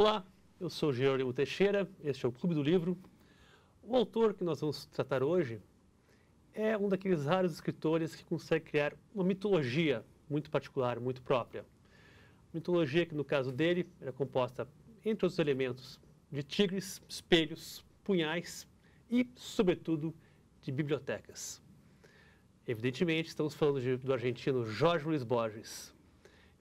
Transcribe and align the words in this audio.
Olá, 0.00 0.24
eu 0.58 0.70
sou 0.70 0.94
Jerônimo 0.94 1.30
Teixeira, 1.30 1.86
este 2.02 2.24
é 2.24 2.28
o 2.30 2.32
Clube 2.32 2.54
do 2.54 2.62
Livro. 2.62 2.96
O 3.82 3.94
autor 3.94 4.32
que 4.32 4.42
nós 4.42 4.58
vamos 4.58 4.86
tratar 4.86 5.22
hoje 5.22 5.60
é 6.54 6.74
um 6.74 6.88
daqueles 6.88 7.26
raros 7.26 7.52
escritores 7.52 8.16
que 8.16 8.24
consegue 8.24 8.64
criar 8.64 8.94
uma 9.14 9.22
mitologia 9.22 10.02
muito 10.26 10.50
particular, 10.50 10.98
muito 10.98 11.20
própria. 11.20 11.66
Mitologia 12.50 13.04
que, 13.04 13.14
no 13.14 13.22
caso 13.22 13.52
dele, 13.52 13.86
era 14.00 14.10
composta, 14.10 14.66
entre 15.04 15.26
outros 15.26 15.38
elementos, 15.38 16.00
de 16.32 16.42
tigres, 16.42 17.02
espelhos, 17.06 17.84
punhais 18.02 18.66
e, 19.10 19.28
sobretudo, 19.36 20.14
de 20.62 20.72
bibliotecas. 20.72 21.60
Evidentemente, 22.66 23.28
estamos 23.28 23.52
falando 23.52 23.82
de, 23.82 23.98
do 23.98 24.14
argentino 24.14 24.64
Jorge 24.64 25.04
Luiz 25.04 25.22
Borges. 25.22 25.94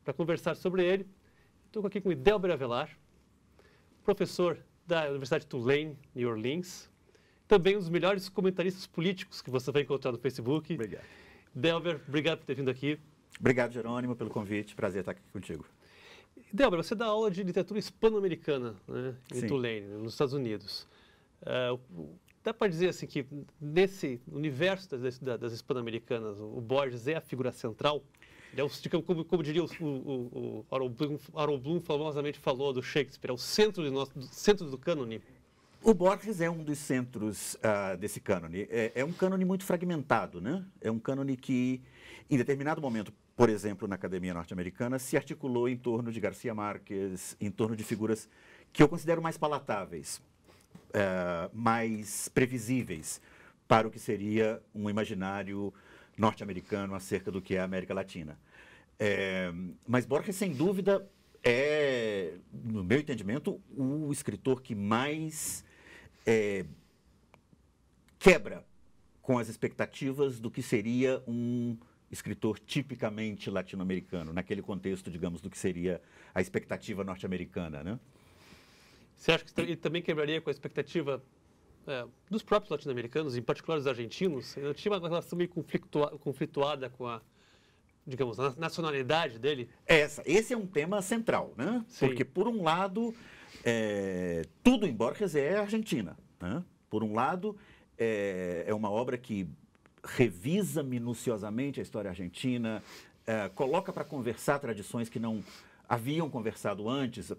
Para 0.03 0.13
conversar 0.13 0.55
sobre 0.55 0.83
ele, 0.83 1.07
estou 1.67 1.87
aqui 1.87 2.01
com 2.01 2.11
Idelber 2.11 2.51
Avelar, 2.51 2.99
professor 4.15 4.57
da 4.87 5.07
Universidade 5.07 5.43
de 5.43 5.49
Tulane, 5.49 5.95
New 6.15 6.27
Orleans, 6.27 6.89
também 7.47 7.75
um 7.75 7.79
dos 7.79 7.89
melhores 7.89 8.27
comentaristas 8.27 8.87
políticos 8.87 9.39
que 9.39 9.51
você 9.51 9.71
vai 9.71 9.83
encontrar 9.83 10.11
no 10.11 10.17
Facebook. 10.17 10.73
Obrigado. 10.73 11.05
Delber, 11.53 12.01
obrigado 12.07 12.39
por 12.39 12.45
ter 12.45 12.55
vindo 12.55 12.71
aqui. 12.71 12.99
Obrigado, 13.39 13.71
Jerônimo, 13.71 14.15
pelo 14.15 14.31
convite. 14.31 14.75
Prazer 14.75 15.01
estar 15.01 15.11
aqui 15.11 15.21
contigo. 15.31 15.63
Delber, 16.51 16.81
você 16.81 16.95
dá 16.95 17.05
aula 17.05 17.29
de 17.29 17.43
literatura 17.43 17.79
hispano-americana 17.79 18.75
né, 18.87 19.15
em 19.31 19.41
Sim. 19.41 19.47
Tulane, 19.47 19.81
nos 19.81 20.13
Estados 20.13 20.33
Unidos. 20.33 20.87
Uh, 21.43 22.09
dá 22.43 22.51
para 22.51 22.67
dizer 22.67 22.89
assim 22.89 23.05
que 23.05 23.27
nesse 23.61 24.19
universo 24.27 24.89
das, 24.97 25.19
das, 25.19 25.39
das 25.39 25.53
hispano-americanas, 25.53 26.39
o 26.39 26.59
Borges 26.59 27.07
é 27.07 27.15
a 27.15 27.21
figura 27.21 27.51
central? 27.51 28.03
É 28.55 28.63
o, 28.63 28.69
como, 29.03 29.23
como 29.23 29.43
diria 29.43 29.63
o, 29.63 29.69
o, 29.79 29.85
o 29.85 30.65
Harold, 30.71 30.95
Bloom, 30.95 31.17
Harold 31.35 31.63
Bloom 31.63 31.79
famosamente 31.79 32.39
falou 32.39 32.73
do 32.73 32.81
Shakespeare, 32.81 33.29
é 33.29 33.33
o 33.33 33.37
centro, 33.37 33.83
de 33.83 33.89
nosso, 33.89 34.17
do, 34.17 34.25
centro 34.25 34.69
do 34.69 34.77
cânone. 34.77 35.21
O 35.81 35.93
Borges 35.93 36.41
é 36.41 36.49
um 36.49 36.63
dos 36.63 36.77
centros 36.77 37.55
uh, 37.55 37.95
desse 37.97 38.19
cânone. 38.19 38.67
É, 38.69 38.91
é, 38.95 39.05
um 39.05 39.13
cânone 39.13 39.45
muito 39.45 39.63
fragmentado, 39.63 40.41
né? 40.41 40.65
É 40.81 40.91
um 40.91 40.99
cânone 40.99 41.37
que, 41.37 41.81
em 42.29 42.37
determinado 42.37 42.81
momento, 42.81 43.13
por 43.35 43.49
exemplo, 43.49 43.87
na 43.87 43.95
Academia 43.95 44.33
Norte-Americana, 44.33 44.99
se 44.99 45.15
articulou 45.15 45.69
em 45.69 45.77
torno 45.77 46.11
de 46.11 46.19
Garcia 46.19 46.53
Marques, 46.53 47.37
em 47.39 47.49
torno 47.49 47.75
de 47.75 47.83
figuras 47.85 48.27
que 48.73 48.83
eu 48.83 48.89
considero 48.89 49.21
mais 49.21 49.37
palatáveis, 49.37 50.21
uh, 50.89 51.49
mais 51.53 52.27
previsíveis 52.27 53.21
para 53.65 53.87
o 53.87 53.91
que 53.91 53.99
seria 53.99 54.61
um 54.75 54.89
imaginário 54.89 55.73
norte-americano 56.19 56.93
acerca 56.93 57.31
do 57.31 57.41
que 57.41 57.55
é 57.55 57.59
a 57.59 57.63
América 57.63 57.93
Latina. 57.93 58.37
É, 58.99 59.51
mas 59.87 60.05
Borges, 60.05 60.35
sem 60.35 60.51
dúvida, 60.51 61.09
é, 61.43 62.33
no 62.51 62.83
meu 62.83 62.99
entendimento, 62.99 63.61
o 63.75 64.11
escritor 64.11 64.61
que 64.61 64.75
mais 64.75 65.63
é, 66.25 66.65
quebra 68.19 68.65
com 69.21 69.39
as 69.39 69.47
expectativas 69.47 70.39
do 70.39 70.51
que 70.51 70.61
seria 70.61 71.23
um 71.25 71.77
escritor 72.11 72.59
tipicamente 72.59 73.49
latino-americano, 73.49 74.33
naquele 74.33 74.61
contexto, 74.61 75.09
digamos, 75.09 75.39
do 75.39 75.49
que 75.49 75.57
seria 75.57 76.01
a 76.33 76.41
expectativa 76.41 77.03
norte-americana, 77.03 77.83
né? 77.83 77.99
Você 79.15 79.31
acha 79.31 79.45
que 79.45 79.61
ele 79.61 79.75
também 79.75 80.01
quebraria 80.01 80.41
com 80.41 80.49
a 80.49 80.51
expectativa 80.51 81.23
é, 81.87 82.05
dos 82.29 82.43
próprios 82.43 82.71
latino-americanos, 82.71 83.35
em 83.35 83.41
particular 83.41 83.77
os 83.77 83.87
argentinos? 83.87 84.55
Eu 84.57 84.73
tinha 84.73 84.91
uma 84.91 85.07
relação 85.07 85.37
meio 85.37 85.49
conflitua 85.49 86.17
conflituada 86.19 86.89
com 86.89 87.07
a, 87.07 87.21
digamos, 88.05 88.39
a 88.39 88.53
nacionalidade 88.57 89.39
dele? 89.39 89.69
Essa, 89.85 90.23
esse 90.25 90.53
é 90.53 90.57
um 90.57 90.67
tema 90.67 91.01
central, 91.01 91.53
né? 91.57 91.83
Sim. 91.87 92.07
Porque, 92.07 92.25
por 92.25 92.47
um 92.47 92.63
lado, 92.63 93.13
é, 93.63 94.43
tudo 94.63 94.85
em 94.85 94.93
Borges 94.93 95.35
é 95.35 95.57
Argentina. 95.57 96.17
Né? 96.39 96.63
Por 96.89 97.03
um 97.03 97.13
lado, 97.13 97.55
é, 97.97 98.63
é, 98.67 98.73
uma 98.73 98.89
obra 98.89 99.17
que 99.17 99.47
revisa 100.03 100.81
minuciosamente 100.81 101.79
a 101.79 101.83
história 101.83 102.09
argentina, 102.09 102.81
é, 103.27 103.49
coloca 103.49 103.91
para 103.91 104.03
conversar 104.03 104.59
tradições 104.59 105.09
que 105.09 105.19
não 105.19 105.43
haviam 105.87 106.29
conversado 106.29 106.87
antes, 106.87 107.33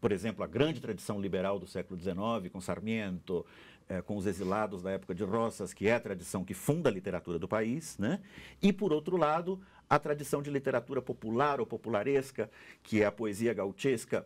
por 0.00 0.12
exemplo, 0.12 0.42
a 0.42 0.46
grande 0.46 0.80
tradição 0.80 1.20
liberal 1.20 1.58
do 1.58 1.66
século 1.66 2.00
XIX, 2.00 2.50
com 2.52 2.60
Sarmiento, 2.60 3.44
é, 3.90 4.00
com 4.00 4.16
os 4.16 4.24
exilados 4.24 4.82
da 4.82 4.92
época 4.92 5.12
de 5.12 5.24
Rosas, 5.24 5.74
que 5.74 5.88
é 5.88 5.94
a 5.94 6.00
tradição 6.00 6.44
que 6.44 6.54
funda 6.54 6.88
a 6.88 6.92
literatura 6.92 7.40
do 7.40 7.48
país, 7.48 7.98
né? 7.98 8.20
e, 8.62 8.72
por 8.72 8.92
outro 8.92 9.16
lado, 9.16 9.60
a 9.88 9.98
tradição 9.98 10.40
de 10.40 10.48
literatura 10.48 11.02
popular 11.02 11.58
ou 11.58 11.66
popularesca, 11.66 12.48
que 12.84 13.02
é 13.02 13.06
a 13.06 13.10
poesia 13.10 13.52
gauchesca, 13.52 14.24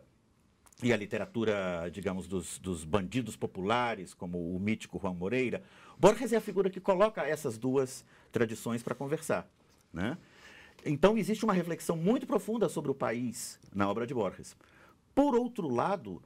e 0.83 0.93
a 0.93 0.97
literatura, 0.97 1.89
digamos, 1.91 2.27
dos, 2.27 2.59
dos, 2.59 2.83
bandidos 2.83 3.35
populares, 3.35 4.13
como 4.13 4.53
o 4.53 4.59
mítico 4.59 4.99
Juan 5.01 5.13
Moreira, 5.13 5.63
Borges 5.97 6.33
é 6.33 6.35
a 6.35 6.41
figura 6.41 6.69
que 6.69 6.81
coloca 6.81 7.23
essas 7.23 7.57
duas 7.57 8.05
tradições 8.31 8.83
para 8.83 8.93
conversar. 8.93 9.49
Né? 9.91 10.17
Então, 10.85 11.17
existe 11.17 11.45
uma 11.45 11.53
reflexão 11.53 11.95
muito 11.95 12.27
profunda 12.27 12.67
sobre 12.67 12.91
o 12.91 12.93
país 12.93 13.57
na 13.73 13.89
obra 13.89 14.05
de 14.05 14.13
Borges. 14.13 14.55
Por 15.15 15.33
outro 15.33 15.73
lado, 15.73 16.21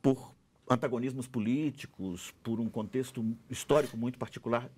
por 0.00 0.33
antagonismos 0.68 1.26
políticos, 1.26 2.34
por 2.42 2.58
um 2.58 2.68
contexto 2.68 3.36
histórico 3.50 3.96
muito 3.96 4.18
particular, 4.18 4.70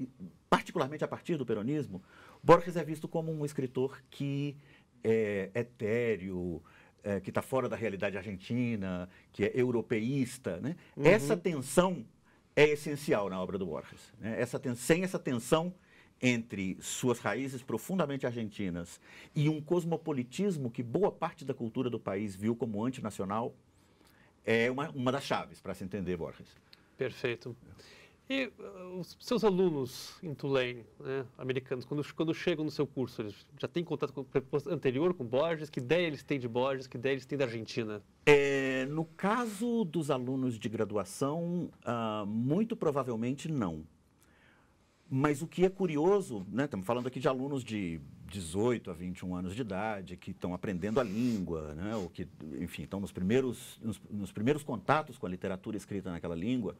particularmente 0.50 1.04
a 1.04 1.08
partir 1.08 1.36
do 1.36 1.46
peronismo, 1.46 2.02
Borges 2.42 2.76
é 2.76 2.84
visto 2.84 3.06
como 3.06 3.32
um 3.32 3.44
escritor 3.44 4.02
que 4.10 4.56
é 5.02 5.50
etéreo, 5.54 6.62
é, 7.02 7.20
que 7.20 7.30
está 7.30 7.40
fora 7.40 7.68
da 7.68 7.76
realidade 7.76 8.16
argentina, 8.16 9.08
que 9.32 9.44
é 9.44 9.52
europeísta. 9.54 10.60
Né? 10.60 10.76
Uhum. 10.96 11.06
Essa 11.06 11.36
tensão 11.36 12.04
é 12.54 12.68
essencial 12.68 13.30
na 13.30 13.40
obra 13.40 13.56
do 13.56 13.66
Borges. 13.66 14.12
Né? 14.18 14.40
Essa 14.40 14.60
sem 14.74 15.04
essa 15.04 15.18
tensão 15.18 15.72
entre 16.20 16.78
suas 16.80 17.18
raízes 17.18 17.62
profundamente 17.62 18.26
argentinas 18.26 19.00
e 19.34 19.48
um 19.48 19.60
cosmopolitismo 19.60 20.70
que 20.70 20.82
boa 20.82 21.12
parte 21.12 21.44
da 21.44 21.52
cultura 21.52 21.90
do 21.90 22.00
país 22.00 22.34
viu 22.34 22.56
como 22.56 22.84
antinacional, 22.84 23.54
é 24.46 24.70
uma, 24.70 24.88
uma 24.90 25.12
das 25.12 25.24
chaves 25.24 25.60
para 25.60 25.74
se 25.74 25.84
entender 25.84 26.16
Borges. 26.16 26.46
Perfeito. 26.96 27.54
E 28.28 28.50
uh, 28.58 28.98
os 28.98 29.16
seus 29.20 29.44
alunos 29.44 30.18
em 30.20 30.34
Tulane, 30.34 30.84
né, 30.98 31.24
americanos, 31.38 31.84
quando, 31.84 32.02
quando 32.14 32.34
chegam 32.34 32.64
no 32.64 32.70
seu 32.70 32.86
curso, 32.86 33.22
eles 33.22 33.46
já 33.60 33.68
têm 33.68 33.84
contato 33.84 34.12
com, 34.12 34.26
anterior 34.68 35.14
com 35.14 35.24
Borges? 35.24 35.70
Que 35.70 35.78
ideia 35.78 36.06
eles 36.06 36.24
têm 36.24 36.38
de 36.38 36.48
Borges? 36.48 36.88
Que 36.88 36.96
ideia 36.96 37.12
eles 37.12 37.26
têm 37.26 37.38
da 37.38 37.44
Argentina? 37.44 38.02
É, 38.24 38.86
no 38.86 39.04
caso 39.04 39.84
dos 39.84 40.10
alunos 40.10 40.58
de 40.58 40.68
graduação, 40.68 41.70
uh, 41.84 42.26
muito 42.26 42.74
provavelmente 42.74 43.48
não. 43.48 43.84
Mas 45.08 45.40
o 45.40 45.46
que 45.46 45.64
é 45.64 45.68
curioso, 45.68 46.44
né, 46.50 46.64
estamos 46.64 46.84
falando 46.84 47.06
aqui 47.06 47.20
de 47.20 47.28
alunos 47.28 47.62
de 47.62 48.00
18 48.28 48.90
a 48.90 48.94
21 48.94 49.36
anos 49.36 49.54
de 49.54 49.60
idade, 49.60 50.16
que 50.16 50.32
estão 50.32 50.52
aprendendo 50.52 50.98
a 50.98 51.04
língua, 51.04 51.74
né, 51.74 51.94
ou 51.94 52.10
que, 52.10 52.26
enfim, 52.58 52.82
estão 52.82 52.98
nos 52.98 53.12
primeiros, 53.12 53.78
nos, 53.80 54.00
nos 54.10 54.32
primeiros 54.32 54.64
contatos 54.64 55.16
com 55.16 55.26
a 55.26 55.28
literatura 55.28 55.76
escrita 55.76 56.10
naquela 56.10 56.34
língua. 56.34 56.76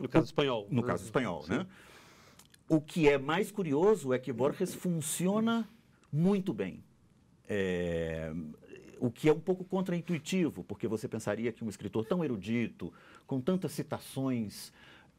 No 0.00 0.08
caso 0.08 0.26
espanhol. 0.26 0.66
No 0.70 0.82
né? 0.82 0.88
caso 0.88 1.04
espanhol, 1.04 1.42
Sim. 1.44 1.50
né? 1.50 1.66
O 2.68 2.80
que 2.80 3.08
é 3.08 3.16
mais 3.16 3.50
curioso 3.50 4.12
é 4.12 4.18
que 4.18 4.32
Borges 4.32 4.74
funciona 4.74 5.66
muito 6.12 6.52
bem. 6.52 6.84
É, 7.48 8.30
o 9.00 9.10
que 9.10 9.28
é 9.28 9.32
um 9.32 9.40
pouco 9.40 9.64
contraintuitivo, 9.64 10.62
porque 10.64 10.86
você 10.86 11.08
pensaria 11.08 11.50
que 11.52 11.64
um 11.64 11.68
escritor 11.68 12.04
tão 12.04 12.22
erudito, 12.22 12.92
com 13.26 13.40
tantas 13.40 13.72
citações 13.72 14.72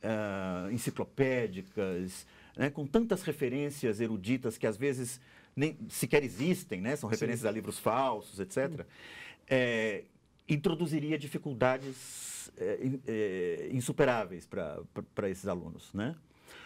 uh, 0.04 0.72
enciclopédicas, 0.72 2.28
né, 2.60 2.70
com 2.70 2.86
tantas 2.86 3.24
referências 3.24 4.02
eruditas 4.02 4.58
que 4.58 4.68
às 4.68 4.76
vezes 4.76 5.22
nem 5.56 5.78
sequer 5.88 6.26
existem, 6.26 6.82
né, 6.82 6.94
são 6.94 7.10
referências 7.10 7.44
Sim. 7.44 7.48
a 7.48 7.52
livros 7.52 7.80
falsos, 7.80 8.38
etc., 8.38 8.86
é, 9.48 10.04
introduziria 10.48 11.18
dificuldades 11.18 12.52
é, 12.58 12.80
é, 13.08 13.70
insuperáveis 13.72 14.46
para 14.46 15.30
esses 15.30 15.48
alunos. 15.48 15.94
Né? 15.94 16.14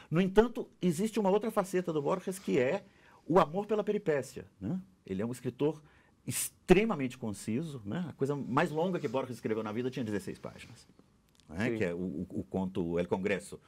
No 0.10 0.20
entanto, 0.20 0.68
existe 0.82 1.20
uma 1.20 1.30
outra 1.30 1.52
faceta 1.52 1.94
do 1.94 2.02
Borges 2.02 2.40
que 2.40 2.58
é 2.58 2.84
o 3.28 3.40
amor 3.40 3.68
pela 3.68 3.84
peripécia. 3.84 4.48
Né? 4.60 4.82
Ele 5.06 5.22
é 5.22 5.26
um 5.26 5.32
escritor 5.32 5.80
extremamente 6.26 7.20
conciso. 7.20 7.84
Né? 7.86 8.04
A 8.10 8.14
coisa 8.14 8.36
mais 8.36 8.72
longa 8.72 9.00
que 9.00 9.08
Borges 9.08 9.36
escreveu 9.36 9.62
na 9.62 9.72
vida 9.72 9.92
tinha 9.92 10.04
16 10.04 10.40
páginas, 10.40 10.88
né? 11.48 11.78
que 11.78 11.84
é 11.84 11.94
o, 11.94 11.98
o, 11.98 12.28
o, 12.40 12.44
conto 12.44 12.98
El 12.98 13.08
Congresso, 13.08 13.60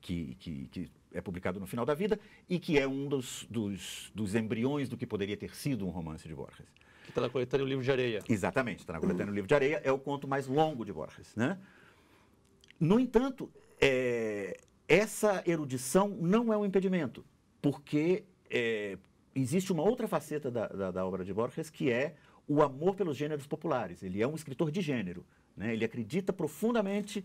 que, 0.00 0.34
que, 0.36 0.66
que, 0.66 0.90
é 1.12 1.20
publicado 1.20 1.58
no 1.58 1.66
final 1.66 1.84
da 1.84 1.94
vida 1.94 2.18
e 2.48 2.58
que 2.58 2.78
é 2.78 2.86
um 2.86 3.08
dos, 3.08 3.46
dos, 3.50 4.10
dos 4.14 4.34
embriões 4.34 4.88
do 4.88 4.96
que 4.96 5.06
poderia 5.06 5.36
ter 5.36 5.54
sido 5.54 5.86
um 5.86 5.90
romance 5.90 6.26
de 6.26 6.34
Borges. 6.34 6.66
Que 7.04 7.10
está 7.10 7.20
na 7.20 7.28
coletânea 7.28 7.66
O 7.66 7.68
Livro 7.68 7.84
de 7.84 7.90
Areia. 7.90 8.22
Exatamente, 8.28 8.80
está 8.80 8.92
na 8.92 9.00
coletânea 9.00 9.32
O 9.32 9.34
Livro 9.34 9.48
de 9.48 9.54
Areia, 9.54 9.80
é 9.84 9.90
o 9.90 9.98
conto 9.98 10.28
mais 10.28 10.46
longo 10.46 10.84
de 10.84 10.92
Borges. 10.92 11.34
Né? 11.34 11.58
No 12.78 13.00
entanto, 13.00 13.50
é, 13.80 14.56
essa 14.86 15.42
erudição 15.46 16.08
não 16.08 16.52
é 16.52 16.56
um 16.56 16.64
impedimento, 16.64 17.24
porque 17.60 18.24
é, 18.48 18.96
existe 19.34 19.72
uma 19.72 19.82
outra 19.82 20.08
faceta 20.08 20.50
da, 20.50 20.66
da, 20.68 20.90
da, 20.90 21.06
obra 21.06 21.24
de 21.24 21.32
Borges 21.32 21.70
que 21.70 21.90
é 21.90 22.14
o 22.46 22.62
amor 22.62 22.94
pelos 22.94 23.16
gêneros 23.16 23.46
populares. 23.46 24.02
Ele 24.02 24.22
é 24.22 24.26
um 24.26 24.34
escritor 24.34 24.70
de 24.70 24.80
gênero. 24.80 25.24
Né? 25.56 25.72
Ele 25.72 25.84
acredita 25.84 26.32
profundamente 26.32 27.24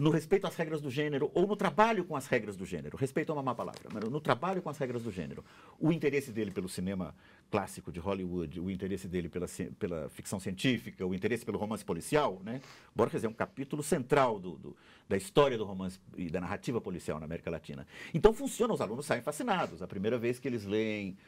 no 0.00 0.08
respeito 0.08 0.46
às 0.46 0.56
regras 0.56 0.80
do 0.80 0.90
gênero 0.90 1.30
ou 1.34 1.46
no 1.46 1.54
trabalho 1.54 2.04
com 2.04 2.16
as 2.16 2.26
regras 2.26 2.56
do 2.56 2.64
gênero. 2.64 2.96
Respeito 2.96 3.30
é 3.30 3.34
uma 3.34 3.42
má 3.42 3.54
palavra, 3.54 3.82
mas 3.92 4.02
no 4.04 4.20
trabalho 4.20 4.62
com 4.62 4.70
as 4.70 4.78
regras 4.78 5.02
do 5.02 5.12
gênero. 5.12 5.44
O 5.78 5.92
interesse 5.92 6.32
dele 6.32 6.50
pelo 6.50 6.70
cinema 6.70 7.14
clássico 7.50 7.92
de 7.92 8.00
Hollywood, 8.00 8.58
o 8.60 8.70
interesse 8.70 9.06
dele 9.06 9.28
pela, 9.28 9.46
pela 9.78 10.08
ficção 10.08 10.40
científica, 10.40 11.06
o 11.06 11.14
interesse 11.14 11.44
pelo 11.44 11.58
romance 11.58 11.84
policial, 11.84 12.40
né? 12.42 12.62
Borges 12.96 13.24
é 13.24 13.28
um 13.28 13.32
capítulo 13.32 13.82
central 13.82 14.38
do, 14.38 14.56
do, 14.56 14.76
da 15.06 15.18
história 15.18 15.58
do 15.58 15.64
romance 15.64 16.00
e 16.16 16.30
da 16.30 16.40
narrativa 16.40 16.80
policial 16.80 17.18
na 17.20 17.26
América 17.26 17.50
Latina. 17.50 17.86
Então 18.14 18.32
funciona, 18.32 18.72
os 18.72 18.80
alunos 18.80 19.04
saem 19.04 19.20
fascinados. 19.20 19.82
A 19.82 19.86
primeira 19.86 20.16
vez 20.16 20.38
que 20.38 20.48
eles 20.48 20.64
leem 20.64 21.18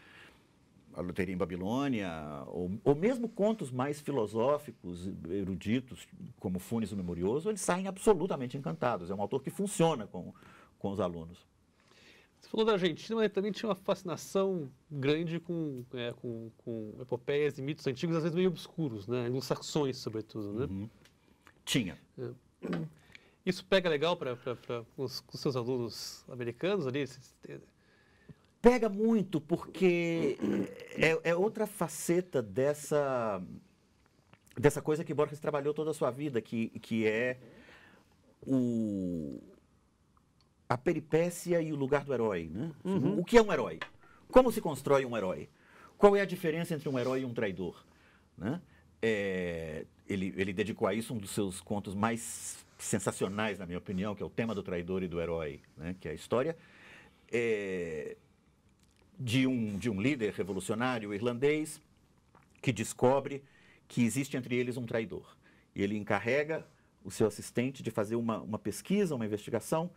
a 0.95 1.01
Loteria 1.01 1.35
em 1.35 1.39
Babilônia, 1.39 2.11
ou, 2.47 2.71
ou, 2.85 2.95
mesmo 2.95 3.29
contos 3.29 3.71
mais 3.71 4.01
filosóficos, 4.01 5.09
eruditos, 5.29 6.07
como 6.39 6.59
Funes 6.59 6.93
o 6.93 6.97
Memorioso, 6.97 7.49
eles 7.49 7.61
saem 7.61 7.87
absolutamente 7.87 8.57
encantados. 8.57 9.11
É 9.11 9.15
um 9.15 9.21
autor 9.21 9.43
que 9.43 9.51
funciona 9.51 10.07
com, 10.07 10.33
com 10.79 10.91
os 10.91 11.01
alunos. 11.01 11.47
Você 12.41 12.49
falou 12.49 12.67
da 12.67 12.73
Argentina, 12.73 13.21
mas 13.21 13.31
também 13.31 13.53
tinha 13.53 13.69
uma 13.69 13.77
fascinação 13.77 14.69
grande 14.91 15.39
com, 15.39 15.85
é, 15.95 16.13
com, 16.13 16.51
com 16.59 16.95
epopeias 17.01 17.57
e 17.57 17.63
mitos 17.63 17.87
antigos, 17.87 18.17
às 18.17 18.25
vezes 18.25 18.35
meio 18.35 18.49
obscuros, 18.49 19.07
né? 19.07 19.27
anglo-saxões, 19.27 19.97
sobretudo. 19.99 20.53
Né? 20.53 20.67
Uhum. 20.67 20.91
Tinha. 21.65 21.97
É. 22.19 22.31
Isso 23.47 23.65
pega 23.65 23.89
legal 23.89 24.17
para 24.17 24.37
os, 24.97 25.23
os 25.33 25.41
seus 25.41 25.57
alunos 25.57 26.25
americanos 26.29 26.87
ali? 26.87 27.05
Pega 28.63 28.89
muito, 28.89 29.41
porque 29.41 30.39
é, 30.97 31.31
é, 31.31 31.35
outra 31.35 31.67
faceta 31.67 32.41
dessa, 32.41 33.43
dessa 34.57 34.81
coisa 34.81 35.03
que 35.03 35.13
Borges 35.13 35.41
trabalhou 35.41 35.75
toda 35.75 35.91
a 35.91 35.95
sua 35.95 36.13
vida, 36.13 36.41
que, 36.41 36.69
que 36.79 37.05
é 37.05 37.39
o, 38.47 39.43
a 40.69 40.79
peripécia 40.79 41.61
e 41.61 41.73
o 41.73 41.77
lugar 41.77 42.05
do 42.05 42.15
herói. 42.15 42.49
Né? 42.55 42.71
Uhum. 42.85 43.19
O 43.19 43.25
que 43.25 43.37
é 43.37 43.43
um 43.43 43.53
herói? 43.53 43.81
Como 44.31 44.53
se 44.53 44.61
constrói 44.61 45.05
um 45.05 45.17
herói? 45.17 45.49
Qual 45.99 46.15
é 46.17 46.21
a 46.21 46.25
diferença 46.25 46.73
entre 46.73 46.89
um 46.89 46.97
herói 46.97 47.23
e 47.23 47.25
um 47.25 47.35
traidor? 47.35 47.85
Né? 48.39 48.61
É, 49.03 49.85
ele, 50.09 50.33
ele 50.37 50.53
dedicou 50.53 50.87
a 50.87 50.95
isso 50.95 51.13
um 51.13 51.19
dos 51.19 51.31
seus 51.31 51.61
contos 51.61 51.97
mais 51.97 52.65
sensacionais, 52.79 53.59
na 53.59 53.67
minha 53.67 53.79
opinião, 53.79 54.15
que 54.15 54.23
é 54.23 54.27
o 54.27 54.31
tema 54.31 54.55
do 54.55 54.63
traidor 54.63 55.03
e 55.03 55.09
do 55.09 55.21
herói, 55.21 55.61
né? 55.77 55.97
que 56.01 56.07
é 56.07 56.13
a 56.13 56.15
história. 56.15 56.57
É, 57.33 58.17
de 59.19 59.47
um, 59.47 59.77
de 59.79 59.91
um 59.91 60.01
líder 60.01 60.33
revolucionário 60.33 61.15
irlandês 61.15 61.81
que 62.61 62.73
descobre 62.73 63.43
que 63.89 64.03
existe 64.03 64.37
entre 64.37 64.57
eles 64.57 64.77
um 64.77 64.87
traidor. 64.87 65.37
E 65.75 65.83
ele 65.83 65.97
encarrega 65.97 66.67
o 67.05 67.11
seu 67.11 67.27
assistente 67.27 67.83
de 67.83 67.91
fazer 67.91 68.17
uma, 68.17 68.41
uma 68.41 68.59
pesquisa, 68.59 69.15
uma 69.15 69.27
investigação, 69.27 69.91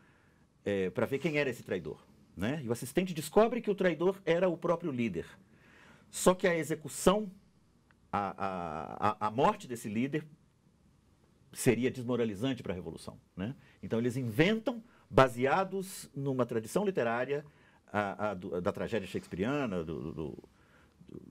é, 0.64 0.90
para 0.90 1.06
ver 1.06 1.20
quem 1.20 1.38
era 1.38 1.50
esse 1.50 1.64
traidor. 1.64 2.00
Né? 2.36 2.62
E 2.64 2.68
o 2.68 2.72
assistente 2.72 3.14
descobre 3.14 3.62
que 3.62 3.70
o 3.70 3.76
traidor 3.76 4.20
era 4.26 4.50
o 4.50 4.58
próprio 4.58 4.92
líder. 4.92 5.26
Só 6.10 6.34
que 6.34 6.48
a 6.48 6.58
execução, 6.58 7.32
a, 8.12 9.16
a, 9.20 9.28
a 9.28 9.32
morte 9.32 9.68
desse 9.68 9.88
líder, 9.88 10.26
seria 11.54 11.90
desmoralizante 11.90 12.62
para 12.62 12.74
a 12.74 12.76
revolução. 12.76 13.18
Né? 13.36 13.56
Então 13.82 14.00
eles 14.00 14.18
inventam, 14.18 14.84
baseados 15.10 16.10
numa 16.16 16.46
tradição 16.46 16.84
literária, 16.84 17.46
a, 17.92 18.32
a, 18.32 18.34
da 18.34 18.72
tragédia 18.72 19.08
shakespeariana, 19.08 19.84
do, 19.84 20.02
do, 20.02 20.12
do, 20.14 20.44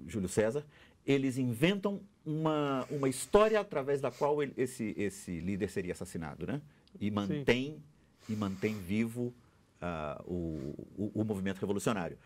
Júlio 0.07 0.29
César, 0.29 0.65
eles 1.07 1.37
inventam 1.37 2.01
uma, 2.25 2.87
uma 2.91 3.09
história 3.09 3.61
através 3.61 4.01
da 4.01 4.11
qual 4.11 4.43
ele, 4.43 4.55
esse, 4.57 4.95
esse 4.97 5.41
líder 5.41 5.69
seria 5.69 5.93
assassinado, 5.93 6.47
né? 6.47 6.63
E 6.99 7.11
mantém, 7.11 7.83
e 8.29 8.35
mantém 8.35 8.75
vivo 8.75 9.35
uh, 9.83 10.23
o, 10.25 10.75
o, 10.97 11.21
o, 11.21 11.25
movimento 11.25 11.61
revolucionário. 11.61 12.17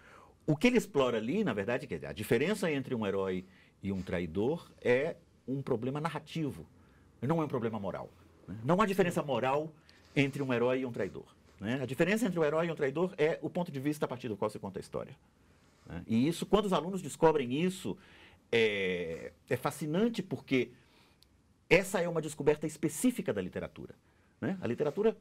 O 0.46 0.56
que 0.56 0.68
ele 0.68 0.78
explora 0.78 1.16
ali, 1.16 1.42
na 1.42 1.52
verdade, 1.52 1.88
é 1.90 2.06
a 2.06 2.12
diferença 2.12 2.70
entre 2.70 2.94
um 2.94 3.06
herói 3.06 3.44
e 3.82 3.90
um 3.90 4.02
traidor 4.02 4.70
é 4.80 5.16
um 5.46 5.62
problema 5.62 6.00
narrativo, 6.00 6.66
não 7.20 7.40
é 7.40 7.44
um 7.44 7.48
problema 7.48 7.78
moral. 7.78 8.10
Né? 8.46 8.56
Não 8.64 8.80
há 8.80 8.86
diferença 8.86 9.22
moral 9.22 9.72
entre 10.14 10.42
um 10.42 10.52
herói 10.52 10.80
e 10.80 10.86
um 10.86 10.92
traidor. 10.92 11.37
Né? 11.60 11.80
A 11.82 11.86
diferença 11.86 12.26
entre 12.26 12.38
o 12.38 12.44
herói 12.44 12.66
e 12.66 12.70
o 12.70 12.74
traidor 12.74 13.14
é 13.18 13.38
o 13.42 13.50
ponto 13.50 13.72
de 13.72 13.80
vista 13.80 14.04
a 14.04 14.08
partir 14.08 14.28
do 14.28 14.36
qual 14.36 14.50
se 14.50 14.58
conta 14.58 14.78
a 14.78 14.82
história. 14.82 15.16
Né? 15.86 16.02
E 16.06 16.28
isso, 16.28 16.46
quando 16.46 16.66
os 16.66 16.72
alunos 16.72 17.02
descobrem 17.02 17.52
isso, 17.52 17.96
é, 18.52 19.32
é 19.48 19.56
fascinante 19.56 20.22
porque 20.22 20.70
essa 21.68 22.00
é 22.00 22.08
uma 22.08 22.22
descoberta 22.22 22.66
específica 22.66 23.32
da 23.32 23.42
literatura. 23.42 23.94
Né? 24.40 24.56
A 24.60 24.66
literatura 24.66 25.16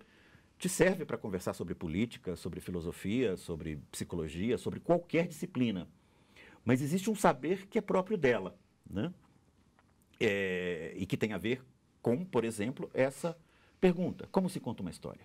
te 0.58 0.70
serve 0.70 1.06
para 1.06 1.18
conversar 1.18 1.54
sobre 1.54 1.76
política, 1.76 2.36
sobre 2.36 2.60
filosofia, 2.60 3.38
sobre 3.38 3.80
psicologia, 3.92 4.58
sobre 4.58 4.80
qualquer 4.80 5.28
disciplina. 5.28 5.88
Mas 6.66 6.82
existe 6.82 7.10
um 7.10 7.16
saber 7.16 7.68
que 7.68 7.78
é 7.78 7.82
próprio 7.82 8.18
dela, 8.18 8.58
né? 8.90 9.14
É, 10.20 10.94
e 10.98 11.06
que 11.06 11.16
tem 11.16 11.32
a 11.32 11.38
ver 11.38 11.64
com, 12.02 12.26
por 12.26 12.44
exemplo, 12.44 12.90
essa 12.94 13.38
pergunta: 13.80 14.28
como 14.32 14.50
se 14.50 14.60
conta 14.60 14.82
uma 14.82 14.90
história? 14.90 15.22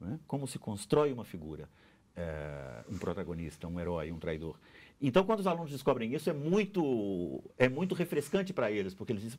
Né? 0.00 0.18
Como 0.26 0.46
se 0.46 0.58
constrói 0.58 1.12
uma 1.12 1.24
figura, 1.24 1.68
é, 2.16 2.84
um 2.88 2.98
protagonista, 2.98 3.66
um 3.66 3.78
herói, 3.80 4.12
um 4.12 4.18
traidor. 4.18 4.56
Então, 5.00 5.24
quando 5.24 5.40
os 5.40 5.46
alunos 5.46 5.70
descobrem 5.70 6.14
isso, 6.14 6.30
é 6.30 6.32
muito, 6.32 7.42
é 7.58 7.68
muito 7.68 7.94
refrescante 7.94 8.52
para 8.52 8.70
eles, 8.70 8.94
porque 8.94 9.12
eles 9.12 9.22
dizem, 9.22 9.38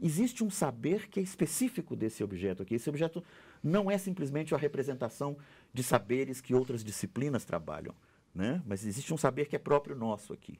existe 0.00 0.44
um 0.44 0.50
saber 0.50 1.08
que 1.08 1.20
é 1.20 1.22
específico 1.22 1.94
desse 1.94 2.22
objeto 2.22 2.62
aqui. 2.62 2.74
Esse 2.74 2.90
objeto 2.90 3.22
não 3.62 3.90
é 3.90 3.96
simplesmente 3.96 4.54
a 4.54 4.58
representação 4.58 5.36
de 5.72 5.82
saberes 5.82 6.40
que 6.40 6.54
outras 6.54 6.82
disciplinas 6.82 7.44
trabalham, 7.44 7.94
né? 8.34 8.62
mas 8.66 8.84
existe 8.84 9.14
um 9.14 9.16
saber 9.16 9.46
que 9.46 9.56
é 9.56 9.58
próprio 9.58 9.96
nosso 9.96 10.32
aqui. 10.32 10.58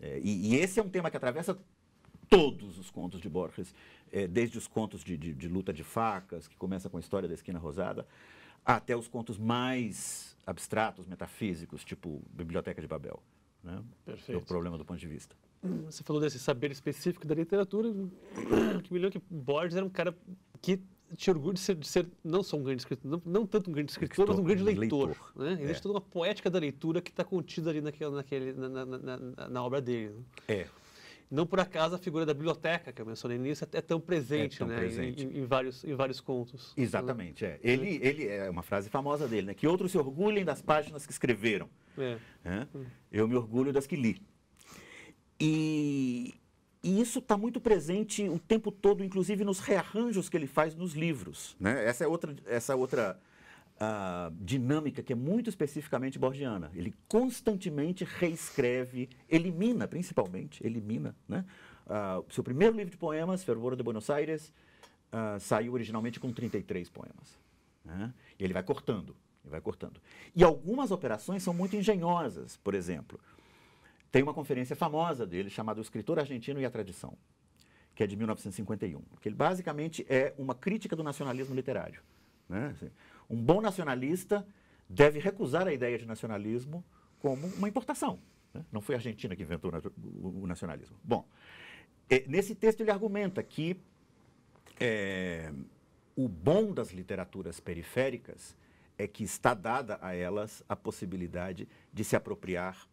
É, 0.00 0.18
e, 0.22 0.52
e, 0.52 0.56
esse 0.56 0.80
é 0.80 0.82
um 0.82 0.88
tema 0.88 1.10
que 1.10 1.16
atravessa 1.16 1.56
todos 2.28 2.78
os 2.78 2.90
contos 2.90 3.20
de 3.20 3.28
Borges, 3.28 3.74
é, 4.12 4.26
desde 4.26 4.58
os 4.58 4.66
contos 4.66 5.02
de, 5.02 5.16
de, 5.16 5.32
de 5.32 5.48
luta 5.48 5.72
de 5.72 5.84
facas, 5.84 6.46
que 6.48 6.56
começa 6.56 6.88
com 6.88 6.96
a 6.96 7.00
história 7.00 7.28
da 7.28 7.34
esquina 7.34 7.58
rosada, 7.58 8.06
até 8.64 8.96
os 8.96 9.08
contos 9.08 9.38
mais 9.38 10.36
abstratos, 10.46 11.06
metafísicos, 11.06 11.84
tipo 11.84 12.22
Biblioteca 12.30 12.80
de 12.80 12.88
Babel. 12.88 13.22
Né? 13.62 13.82
Perfeito. 14.04 14.38
É 14.38 14.42
o 14.42 14.44
problema 14.44 14.78
do 14.78 14.84
ponto 14.84 14.98
de 14.98 15.08
vista. 15.08 15.34
Você 15.86 16.02
falou 16.02 16.20
desse 16.20 16.38
saber 16.38 16.70
específico 16.70 17.26
da 17.26 17.34
literatura, 17.34 17.88
que 18.84 18.92
me 18.92 18.98
lembro 18.98 19.18
que 19.18 19.26
Borges 19.34 19.76
era 19.76 19.84
um 19.84 19.90
cara 19.90 20.14
que 20.60 20.78
tinha 21.16 21.34
orgulho 21.34 21.54
de 21.54 21.60
ser, 21.60 21.74
de 21.74 21.86
ser 21.86 22.06
não 22.22 22.42
só 22.42 22.56
um 22.56 22.62
grande 22.62 22.82
escritor, 22.82 23.10
não, 23.10 23.22
não 23.24 23.46
tanto 23.46 23.70
um 23.70 23.72
grande 23.72 23.90
escritor, 23.90 24.26
mas 24.28 24.38
um 24.38 24.44
grande 24.44 24.62
leitor. 24.62 25.08
leitor. 25.08 25.32
Né? 25.36 25.52
Existe 25.62 25.78
é. 25.78 25.82
toda 25.82 25.94
uma 25.94 26.00
poética 26.00 26.50
da 26.50 26.58
leitura 26.58 27.00
que 27.00 27.10
está 27.10 27.24
contida 27.24 27.70
ali 27.70 27.80
naquele, 27.80 28.10
naquele, 28.10 28.52
na, 28.52 28.68
na, 28.68 28.84
na, 28.84 29.48
na 29.48 29.64
obra 29.64 29.80
dele. 29.80 30.14
Né? 30.14 30.24
É. 30.48 30.68
Não 31.34 31.44
por 31.44 31.58
acaso 31.58 31.96
a 31.96 31.98
figura 31.98 32.24
da 32.24 32.32
biblioteca, 32.32 32.92
que 32.92 33.02
eu 33.02 33.06
mencionei 33.06 33.36
nisso, 33.36 33.66
é 33.72 33.80
tão 33.80 34.00
presente, 34.00 34.54
é 34.54 34.58
tão 34.58 34.68
né? 34.68 34.76
Presente. 34.76 35.24
Em, 35.24 35.38
em, 35.38 35.44
vários, 35.44 35.82
em 35.82 35.92
vários 35.92 36.20
contos. 36.20 36.72
Exatamente, 36.76 37.44
é. 37.44 37.58
Ele, 37.60 37.98
ele 38.00 38.28
é 38.28 38.48
uma 38.48 38.62
frase 38.62 38.88
famosa 38.88 39.26
dele, 39.26 39.48
né? 39.48 39.54
Que 39.54 39.66
outros 39.66 39.90
se 39.90 39.98
orgulhem 39.98 40.44
das 40.44 40.62
páginas 40.62 41.04
que 41.04 41.10
escreveram. 41.10 41.68
É. 41.98 42.18
É? 42.44 42.66
Eu 43.10 43.26
me 43.26 43.34
orgulho 43.34 43.72
das 43.72 43.84
que 43.84 43.96
li. 43.96 44.22
E, 45.40 46.34
e 46.80 47.00
isso 47.00 47.18
está 47.18 47.36
muito 47.36 47.60
presente 47.60 48.28
o 48.28 48.38
tempo 48.38 48.70
todo, 48.70 49.02
inclusive 49.02 49.44
nos 49.44 49.58
rearranjos 49.58 50.28
que 50.28 50.36
ele 50.36 50.46
faz 50.46 50.76
nos 50.76 50.94
livros. 50.94 51.56
Né? 51.58 51.84
Essa 51.84 52.04
é 52.04 52.06
outra, 52.06 52.36
essa 52.46 52.76
outra 52.76 53.20
uh, 53.84 54.34
dinâmica 54.40 55.02
que 55.02 55.12
é 55.12 55.16
muito 55.16 55.48
especificamente 55.48 56.18
borgiana. 56.18 56.70
Ele 56.74 56.94
constantemente 57.08 58.04
reescreve, 58.04 59.08
elimina, 59.28 59.86
principalmente, 59.86 60.64
elimina. 60.64 61.14
Né? 61.28 61.44
Uh, 61.86 62.32
seu 62.32 62.42
primeiro 62.42 62.76
livro 62.76 62.90
de 62.90 62.96
poemas, 62.96 63.44
Fervor 63.44 63.76
de 63.76 63.82
Buenos 63.82 64.08
Aires, 64.10 64.52
uh, 65.12 65.38
saiu 65.40 65.72
originalmente 65.72 66.18
com 66.18 66.32
33 66.32 66.88
poemas. 66.90 67.38
Né? 67.84 68.12
E 68.38 68.44
ele 68.44 68.52
vai 68.52 68.62
cortando, 68.62 69.16
ele 69.42 69.50
vai 69.50 69.60
cortando. 69.60 70.00
E 70.34 70.42
algumas 70.42 70.90
operações 70.90 71.42
são 71.42 71.52
muito 71.52 71.76
engenhosas. 71.76 72.56
Por 72.56 72.74
exemplo, 72.74 73.20
tem 74.10 74.22
uma 74.22 74.34
conferência 74.34 74.74
famosa 74.74 75.26
dele 75.26 75.50
chamada 75.50 75.80
O 75.80 75.82
Escritor 75.82 76.18
Argentino 76.18 76.60
e 76.60 76.64
a 76.64 76.70
Tradição, 76.70 77.16
que 77.94 78.02
é 78.02 78.06
de 78.06 78.16
1951, 78.16 79.00
que 79.20 79.28
ele 79.28 79.36
basicamente 79.36 80.04
é 80.08 80.34
uma 80.38 80.54
crítica 80.54 80.96
do 80.96 81.02
nacionalismo 81.02 81.54
literário. 81.54 82.00
Né? 82.48 82.72
Assim, 82.74 82.90
um 83.34 83.42
bom 83.42 83.60
nacionalista 83.60 84.46
deve 84.88 85.18
recusar 85.18 85.66
a 85.66 85.72
ideia 85.72 85.98
de 85.98 86.06
nacionalismo 86.06 86.84
como 87.18 87.46
uma 87.48 87.68
importação. 87.68 88.18
Né? 88.52 88.64
Não 88.70 88.80
foi 88.80 88.94
a 88.94 88.98
Argentina 88.98 89.34
que 89.34 89.42
inventou 89.42 89.72
o 90.22 90.46
nacionalismo. 90.46 90.96
Bom, 91.02 91.26
é, 92.08 92.24
nesse 92.28 92.54
texto 92.54 92.80
ele 92.80 92.90
argumenta 92.90 93.42
que 93.42 93.76
é, 94.78 95.52
o 96.14 96.28
bom 96.28 96.72
das 96.72 96.92
literaturas 96.92 97.58
periféricas 97.58 98.56
é 98.96 99.08
que 99.08 99.24
está 99.24 99.54
dada 99.54 99.98
a 100.00 100.14
elas 100.14 100.62
a 100.68 100.76
possibilidade 100.76 101.68
de 101.92 102.04
se 102.04 102.14
apropriar 102.14 102.88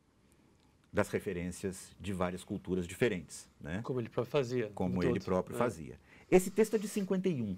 das 0.91 1.09
referências 1.09 1.95
de 1.99 2.11
várias 2.11 2.43
culturas 2.43 2.87
diferentes. 2.87 3.47
Né? 3.59 3.81
Como 3.83 3.99
ele 3.99 4.09
próprio 4.09 4.31
fazia. 4.31 4.71
Como 4.73 5.03
ele 5.03 5.19
próprio 5.19 5.53
né? 5.53 5.59
fazia. 5.59 5.99
Esse 6.29 6.49
texto 6.49 6.75
é 6.75 6.79
de 6.79 6.87
51. 6.87 7.57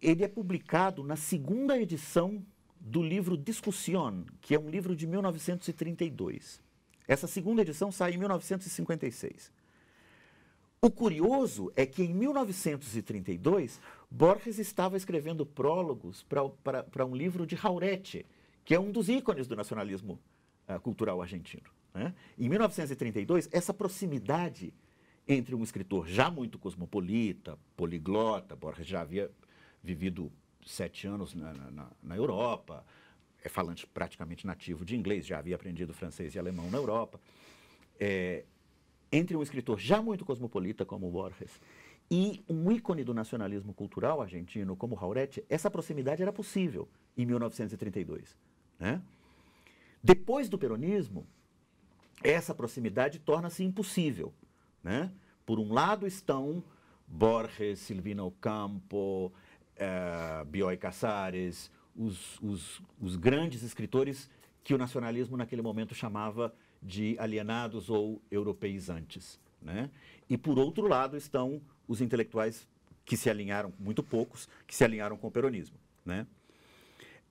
Ele 0.00 0.24
é 0.24 0.28
publicado 0.28 1.02
na 1.02 1.16
segunda 1.16 1.78
edição 1.78 2.44
do 2.80 3.02
livro 3.02 3.36
Discussion, 3.36 4.24
que 4.40 4.54
é 4.54 4.58
um 4.58 4.70
livro 4.70 4.94
de 4.94 5.06
1932. 5.06 6.62
Essa 7.06 7.26
segunda 7.26 7.62
edição 7.62 7.90
sai 7.90 8.12
em 8.12 8.18
1956. 8.18 9.52
O 10.80 10.90
curioso 10.90 11.72
é 11.74 11.84
que 11.84 12.04
em 12.04 12.14
1932, 12.14 13.80
Borges 14.08 14.60
estava 14.60 14.96
escrevendo 14.96 15.44
prólogos 15.44 16.22
para 16.22 17.04
um 17.04 17.16
livro 17.16 17.44
de 17.44 17.56
Jauretche, 17.56 18.24
que 18.64 18.74
é 18.74 18.78
um 18.78 18.92
dos 18.92 19.08
ícones 19.08 19.48
do 19.48 19.56
nacionalismo 19.56 20.20
uh, 20.68 20.78
cultural 20.80 21.20
argentino. 21.20 21.68
Né? 21.92 22.14
Em 22.38 22.48
1932, 22.48 23.48
essa 23.50 23.74
proximidade 23.74 24.72
entre 25.26 25.54
um 25.54 25.64
escritor 25.64 26.06
já 26.06 26.30
muito 26.30 26.58
cosmopolita, 26.58 27.58
poliglota, 27.76 28.54
Borges 28.54 28.86
já 28.86 29.00
havia 29.00 29.30
vivido 29.82 30.32
sete 30.66 31.06
anos 31.06 31.34
na, 31.34 31.52
na, 31.52 31.90
na 32.02 32.16
Europa, 32.16 32.84
é 33.42 33.48
falante 33.48 33.86
praticamente 33.86 34.46
nativo 34.46 34.84
de 34.84 34.96
inglês, 34.96 35.26
já 35.26 35.38
havia 35.38 35.56
aprendido 35.56 35.94
francês 35.94 36.34
e 36.34 36.38
alemão 36.38 36.70
na 36.70 36.78
Europa. 36.78 37.20
É, 37.98 38.44
entre 39.10 39.36
um 39.36 39.42
escritor 39.42 39.78
já 39.78 40.02
muito 40.02 40.24
cosmopolita 40.24 40.84
como 40.84 41.10
Borges 41.10 41.60
e 42.10 42.42
um 42.48 42.70
ícone 42.70 43.04
do 43.04 43.12
nacionalismo 43.12 43.72
cultural 43.72 44.20
argentino 44.20 44.76
como 44.76 44.96
Jauretche, 44.96 45.44
essa 45.48 45.70
proximidade 45.70 46.22
era 46.22 46.32
possível 46.32 46.88
em 47.16 47.26
1932. 47.26 48.36
Né? 48.78 49.00
Depois 50.02 50.48
do 50.48 50.58
peronismo, 50.58 51.26
essa 52.22 52.54
proximidade 52.54 53.18
torna-se 53.18 53.62
impossível. 53.64 54.32
Né? 54.82 55.12
Por 55.44 55.58
um 55.58 55.72
lado 55.72 56.06
estão 56.06 56.62
Borges, 57.06 57.80
Silvino 57.80 58.26
Ocampo, 58.26 59.32
uh, 59.78 60.44
Bioy 60.44 60.76
Casares, 60.76 61.70
os, 61.96 62.38
os, 62.40 62.82
os 63.00 63.16
grandes 63.16 63.62
escritores 63.62 64.30
que 64.62 64.74
o 64.74 64.78
nacionalismo 64.78 65.36
naquele 65.36 65.62
momento 65.62 65.94
chamava 65.94 66.54
de 66.82 67.16
alienados 67.18 67.90
ou 67.90 68.22
europeizantes. 68.30 69.40
Né? 69.60 69.90
E, 70.28 70.36
por 70.36 70.58
outro 70.58 70.86
lado, 70.86 71.16
estão 71.16 71.60
os 71.86 72.00
intelectuais 72.00 72.68
que 73.04 73.16
se 73.16 73.30
alinharam, 73.30 73.72
muito 73.78 74.02
poucos, 74.02 74.48
que 74.66 74.74
se 74.74 74.84
alinharam 74.84 75.16
com 75.16 75.26
o 75.26 75.30
peronismo. 75.30 75.76
Né? 76.04 76.26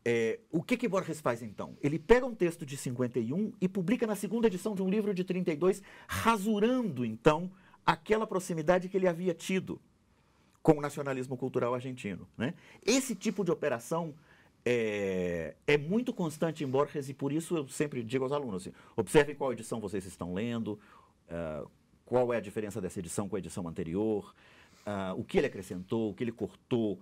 É, 0.04 0.40
o 0.52 0.64
que, 0.64 0.76
que 0.76 0.88
Borges 0.88 1.22
faz 1.22 1.42
então? 1.42 1.78
Ele 1.82 2.00
pega 2.00 2.26
um 2.26 2.34
texto 2.34 2.66
de 2.66 2.76
51 2.76 3.54
e 3.62 3.68
publica 3.68 4.08
na 4.08 4.16
segunda 4.16 4.48
edição 4.48 4.74
de 4.74 4.82
um 4.82 4.90
livro 4.90 5.14
de 5.14 5.24
32, 5.24 5.82
rasurando 6.08 7.06
então 7.06 7.52
aquela 7.86 8.26
proximidade 8.26 8.90
que 8.90 8.98
ele 8.98 9.08
havia 9.08 9.34
tido 9.34 9.80
com 10.68 10.80
o 10.80 10.82
nacionalismo 10.82 11.38
cultural 11.38 11.74
argentino. 11.74 12.28
Né? 12.38 12.54
Esse 12.86 13.16
tipo 13.16 13.46
de 13.46 13.52
operação 13.52 14.14
é, 14.66 15.56
é, 15.66 15.78
muito 15.78 16.12
constante 16.12 16.62
em 16.62 16.68
Borges 16.68 17.08
e 17.08 17.14
por 17.14 17.32
isso 17.32 17.56
eu 17.56 17.70
sempre 17.70 18.04
digo 18.04 18.26
aos 18.26 18.34
alunos, 18.34 18.64
assim, 18.64 18.74
observem 18.94 19.34
qual 19.34 19.54
edição 19.54 19.80
vocês 19.80 20.06
estão 20.06 20.34
lendo, 20.34 20.78
uh, 21.30 21.72
qual 22.04 22.34
é 22.34 22.38
a 22.38 22.42
diferença 22.42 22.82
dessa 22.82 23.00
edição 23.00 23.30
com 23.30 23.38
a 23.38 23.40
edição 23.40 23.66
anterior, 23.66 24.36
uh, 24.86 25.18
o 25.18 25.24
que 25.24 25.38
ele 25.38 25.48
acrescentou, 25.48 26.10
o 26.10 26.14
que 26.14 26.26
ele 26.26 26.34
cortou. 26.34 27.00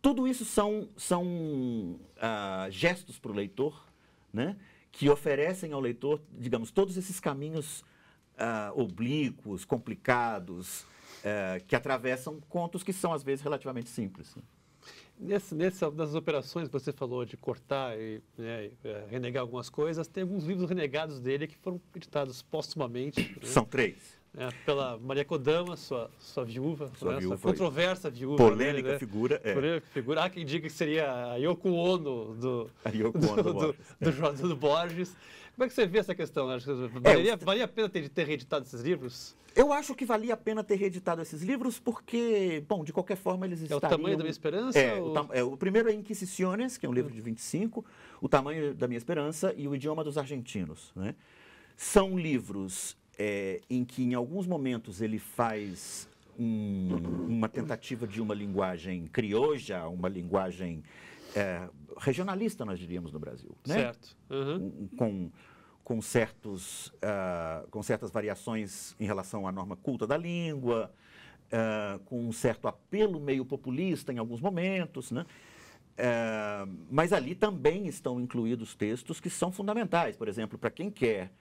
Tudo 0.00 0.28
isso 0.28 0.44
são, 0.44 0.88
são 0.96 1.24
uh, 1.26 2.70
gestos 2.70 3.18
para 3.18 3.32
o 3.32 3.34
leitor, 3.34 3.84
né, 4.32 4.56
que 4.92 5.10
oferecem 5.10 5.72
ao 5.72 5.80
leitor, 5.80 6.22
digamos, 6.38 6.70
todos 6.70 6.96
esses 6.96 7.18
caminhos 7.18 7.84
oblíquos, 8.76 9.64
complicados, 9.64 10.86
que 11.66 11.76
atravessam 11.76 12.40
contos 12.48 12.82
que 12.82 12.92
são, 12.92 13.12
às 13.12 13.22
vezes, 13.22 13.42
relativamente 13.42 13.88
simples. 13.88 14.34
Nesse, 15.20 15.52
nessa, 15.54 15.90
das 15.90 16.14
operações 16.14 16.68
você 16.68 16.92
falou 16.92 17.24
de 17.24 17.36
cortar 17.36 17.98
e 17.98 18.22
né, 18.36 18.70
é, 18.84 19.04
renegar 19.10 19.40
algumas 19.40 19.68
coisas, 19.68 20.06
tem 20.06 20.22
alguns 20.22 20.44
livros 20.44 20.68
renegados 20.68 21.18
dele 21.18 21.48
que 21.48 21.56
foram 21.56 21.80
editados 21.94 22.40
póstumamente. 22.40 23.20
Né? 23.20 23.36
São 23.42 23.64
três. 23.64 24.16
É, 24.36 24.48
pela 24.64 24.96
Maria 24.98 25.24
Kodama, 25.24 25.76
sua, 25.76 26.08
sua 26.20 26.44
viúva, 26.44 26.92
sua 26.96 27.14
né, 27.14 27.20
viúva 27.20 27.36
sua 27.36 27.50
controversa 27.50 28.08
viúva. 28.08 28.36
Polêmica 28.36 28.92
né? 28.92 28.98
figura. 28.98 29.40
É. 29.42 29.54
Polêmica 29.54 29.86
figura. 29.88 30.22
Há 30.22 30.30
quem 30.30 30.44
diga 30.44 30.68
que 30.68 30.72
seria 30.72 31.32
a 31.32 31.36
Yoko 31.36 31.68
Ono 31.70 32.34
do, 32.36 32.70
a 32.84 32.90
Yoko 32.90 33.18
Ono 33.18 33.42
do, 33.42 33.52
do, 33.52 33.72
do, 34.00 34.32
do, 34.32 34.48
do 34.48 34.56
Borges. 34.56 35.16
Como 35.58 35.64
é 35.64 35.68
que 35.68 35.74
você 35.74 35.88
vê 35.88 35.98
essa 35.98 36.14
questão? 36.14 36.46
Valia, 37.02 37.32
é, 37.32 37.36
valia 37.36 37.64
a 37.64 37.68
pena 37.68 37.88
ter, 37.88 38.08
ter 38.08 38.24
reeditado 38.24 38.64
esses 38.64 38.80
livros? 38.80 39.36
Eu 39.56 39.72
acho 39.72 39.92
que 39.92 40.04
valia 40.04 40.34
a 40.34 40.36
pena 40.36 40.62
ter 40.62 40.76
reeditado 40.76 41.20
esses 41.20 41.42
livros 41.42 41.80
porque, 41.80 42.62
bom, 42.68 42.84
de 42.84 42.92
qualquer 42.92 43.16
forma 43.16 43.44
eles 43.44 43.62
estariam... 43.62 43.84
É 43.84 43.86
o 43.88 43.90
Tamanho 43.90 44.16
da 44.16 44.22
Minha 44.22 44.30
Esperança? 44.30 44.78
É, 44.78 44.94
ou... 44.94 45.12
o, 45.12 45.28
é, 45.32 45.42
o 45.42 45.56
primeiro 45.56 45.90
é 45.90 45.92
Inquisiciones, 45.92 46.78
que 46.78 46.86
é 46.86 46.88
um 46.88 46.92
livro 46.92 47.12
de 47.12 47.20
25, 47.20 47.84
O 48.20 48.28
Tamanho 48.28 48.72
da 48.72 48.86
Minha 48.86 48.98
Esperança 48.98 49.52
e 49.56 49.66
O 49.66 49.74
Idioma 49.74 50.04
dos 50.04 50.16
Argentinos. 50.16 50.92
Né? 50.94 51.16
São 51.76 52.16
livros 52.16 52.96
é, 53.18 53.60
em 53.68 53.84
que, 53.84 54.04
em 54.04 54.14
alguns 54.14 54.46
momentos, 54.46 55.02
ele 55.02 55.18
faz 55.18 56.08
um, 56.38 56.94
uma 57.28 57.48
tentativa 57.48 58.06
de 58.06 58.22
uma 58.22 58.32
linguagem 58.32 59.08
crioja, 59.08 59.88
uma 59.88 60.08
linguagem 60.08 60.84
é, 61.34 61.68
regionalista, 61.98 62.64
nós 62.64 62.78
diríamos, 62.78 63.12
no 63.12 63.18
Brasil. 63.18 63.50
Né? 63.66 63.74
Certo. 63.74 64.16
Uhum. 64.30 64.88
Com 64.96 65.30
com, 65.88 66.02
certos, 66.02 66.88
uh, 66.88 67.66
com 67.70 67.82
certas 67.82 68.10
variações 68.10 68.94
em 69.00 69.06
relação 69.06 69.48
à 69.48 69.50
norma 69.50 69.74
culta 69.74 70.06
da 70.06 70.18
língua, 70.18 70.92
uh, 71.46 71.98
com 72.00 72.28
um 72.28 72.30
certo 72.30 72.68
apelo 72.68 73.18
meio 73.18 73.42
populista 73.42 74.12
em 74.12 74.18
alguns 74.18 74.38
momentos, 74.38 75.10
né? 75.10 75.24
Uh, 75.94 76.70
mas 76.90 77.10
ali 77.10 77.34
também 77.34 77.86
estão 77.86 78.20
incluídos 78.20 78.74
textos 78.74 79.18
que 79.18 79.30
são 79.30 79.50
fundamentais. 79.50 80.14
Por 80.14 80.28
exemplo, 80.28 80.58
para 80.58 80.70
quem 80.70 80.90
quer 80.90 81.32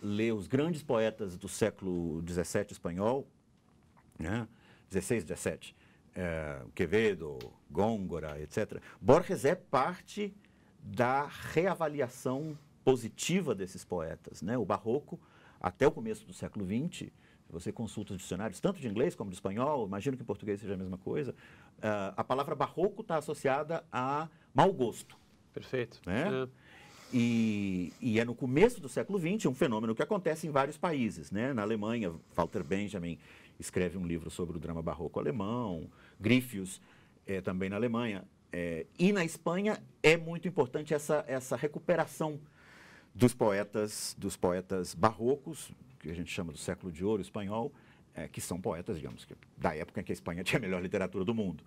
ler 0.00 0.34
os 0.34 0.46
grandes 0.46 0.84
poetas 0.84 1.36
do 1.36 1.48
século 1.48 2.22
XVII 2.24 2.66
espanhol, 2.70 3.26
né? 4.16 4.46
16, 4.88 5.24
17, 5.24 5.76
Quevedo, 6.74 7.38
Góngora, 7.70 8.40
etc. 8.40 8.80
Borges 9.00 9.44
é 9.44 9.54
parte 9.54 10.32
da 10.80 11.26
reavaliação 11.26 12.56
positiva 12.90 13.54
desses 13.54 13.84
poetas. 13.84 14.42
Né? 14.42 14.58
O 14.58 14.64
barroco, 14.64 15.18
até 15.60 15.86
o 15.86 15.92
começo 15.92 16.26
do 16.26 16.32
século 16.32 16.66
XX, 16.66 17.10
você 17.48 17.72
consulta 17.72 18.14
os 18.14 18.20
dicionários, 18.20 18.60
tanto 18.60 18.80
de 18.80 18.88
inglês 18.88 19.14
como 19.14 19.30
de 19.30 19.36
espanhol, 19.36 19.86
imagino 19.86 20.16
que 20.16 20.22
em 20.22 20.26
português 20.26 20.60
seja 20.60 20.74
a 20.74 20.76
mesma 20.76 20.98
coisa, 20.98 21.32
uh, 21.78 22.14
a 22.16 22.24
palavra 22.24 22.54
barroco 22.54 23.02
está 23.02 23.16
associada 23.16 23.84
a 23.92 24.28
mau 24.54 24.72
gosto. 24.72 25.16
Perfeito. 25.52 26.00
Né? 26.04 26.24
É. 26.28 26.48
E, 27.12 27.92
e, 28.00 28.20
é 28.20 28.24
no 28.24 28.36
começo 28.36 28.80
do 28.80 28.88
século 28.88 29.18
XX 29.18 29.46
um 29.46 29.54
fenômeno 29.54 29.96
que 29.96 30.02
acontece 30.02 30.46
em 30.46 30.50
vários 30.50 30.76
países. 30.76 31.30
Né? 31.32 31.52
Na 31.52 31.62
Alemanha, 31.62 32.12
Walter 32.36 32.62
Benjamin 32.62 33.18
escreve 33.58 33.98
um 33.98 34.06
livro 34.06 34.30
sobre 34.30 34.56
o 34.56 34.60
drama 34.60 34.80
barroco 34.80 35.18
alemão, 35.18 35.88
Griffius, 36.20 36.80
é, 37.26 37.40
também 37.40 37.68
na 37.68 37.76
Alemanha. 37.76 38.24
É, 38.52 38.86
e 38.98 39.12
na 39.12 39.24
Espanha 39.24 39.82
é 40.02 40.16
muito 40.16 40.46
importante 40.46 40.94
essa, 40.94 41.24
essa 41.26 41.56
recuperação 41.56 42.40
dos 43.14 43.34
poetas, 43.34 44.14
dos 44.18 44.36
poetas 44.36 44.94
barrocos, 44.94 45.70
que 45.98 46.10
a 46.10 46.14
gente 46.14 46.30
chama 46.32 46.52
do 46.52 46.58
século 46.58 46.92
de 46.92 47.04
ouro 47.04 47.20
espanhol, 47.20 47.72
é, 48.14 48.28
que 48.28 48.40
são 48.40 48.60
poetas, 48.60 48.96
digamos, 48.96 49.24
que, 49.24 49.34
da 49.56 49.74
época 49.74 50.00
em 50.00 50.04
que 50.04 50.12
a 50.12 50.14
Espanha 50.14 50.42
tinha 50.44 50.58
a 50.58 50.62
melhor 50.62 50.82
literatura 50.82 51.24
do 51.24 51.34
mundo. 51.34 51.62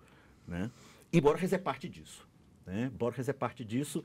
Né? 0.46 0.70
E 1.12 1.20
Borges 1.20 1.52
é 1.52 1.58
parte 1.58 1.88
disso. 1.88 2.26
Né? 2.66 2.90
Borges 2.94 3.28
é 3.28 3.32
parte 3.32 3.64
disso 3.64 4.04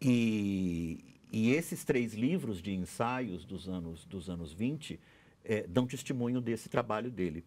e, 0.00 1.02
e 1.32 1.52
esses 1.52 1.84
três 1.84 2.14
livros 2.14 2.60
de 2.60 2.72
ensaios 2.72 3.44
dos 3.44 3.68
anos, 3.68 4.04
dos 4.04 4.28
anos 4.28 4.52
20 4.52 4.98
é, 5.44 5.66
dão 5.66 5.86
testemunho 5.86 6.40
desse 6.40 6.68
trabalho 6.68 7.10
dele. 7.10 7.44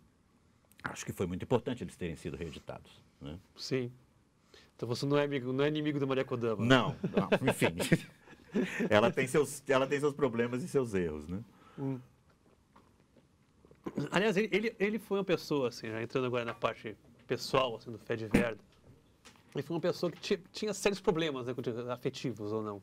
Acho 0.83 1.05
que 1.05 1.13
foi 1.13 1.27
muito 1.27 1.43
importante 1.43 1.83
eles 1.83 1.95
terem 1.95 2.15
sido 2.15 2.35
reeditados. 2.35 3.01
Né? 3.21 3.38
Sim. 3.55 3.91
Então 4.75 4.88
você 4.88 5.05
não 5.05 5.17
é, 5.17 5.23
amigo, 5.23 5.53
não 5.53 5.63
é 5.63 5.67
inimigo 5.67 6.00
da 6.00 6.05
Maria 6.05 6.25
Kodama. 6.25 6.65
Não, 6.65 6.95
não 7.15 7.50
enfim. 7.50 7.67
ela, 8.89 9.12
tem 9.12 9.27
seus, 9.27 9.63
ela 9.67 9.88
tem 9.88 10.00
seus 10.00 10.13
problemas 10.13 10.63
e 10.63 10.67
seus 10.67 10.93
erros, 10.93 11.27
né? 11.27 11.39
Hum. 11.77 12.00
Aliás, 14.12 14.38
ele, 14.38 14.75
ele 14.79 15.00
foi 15.00 15.17
uma 15.17 15.24
pessoa, 15.24 15.67
assim, 15.67 15.88
entrando 16.01 16.25
agora 16.25 16.45
na 16.45 16.53
parte 16.53 16.95
pessoal, 17.27 17.75
assim, 17.75 17.91
do 17.91 17.98
Fé 18.00 18.15
de 18.15 18.27
Verda, 18.27 18.60
ele 19.53 19.63
foi 19.63 19.75
uma 19.75 19.81
pessoa 19.81 20.12
que 20.12 20.38
tinha 20.51 20.74
sérios 20.74 21.00
problemas 21.00 21.48
né, 21.48 21.53
afetivos 21.89 22.51
ou 22.51 22.63
não. 22.63 22.81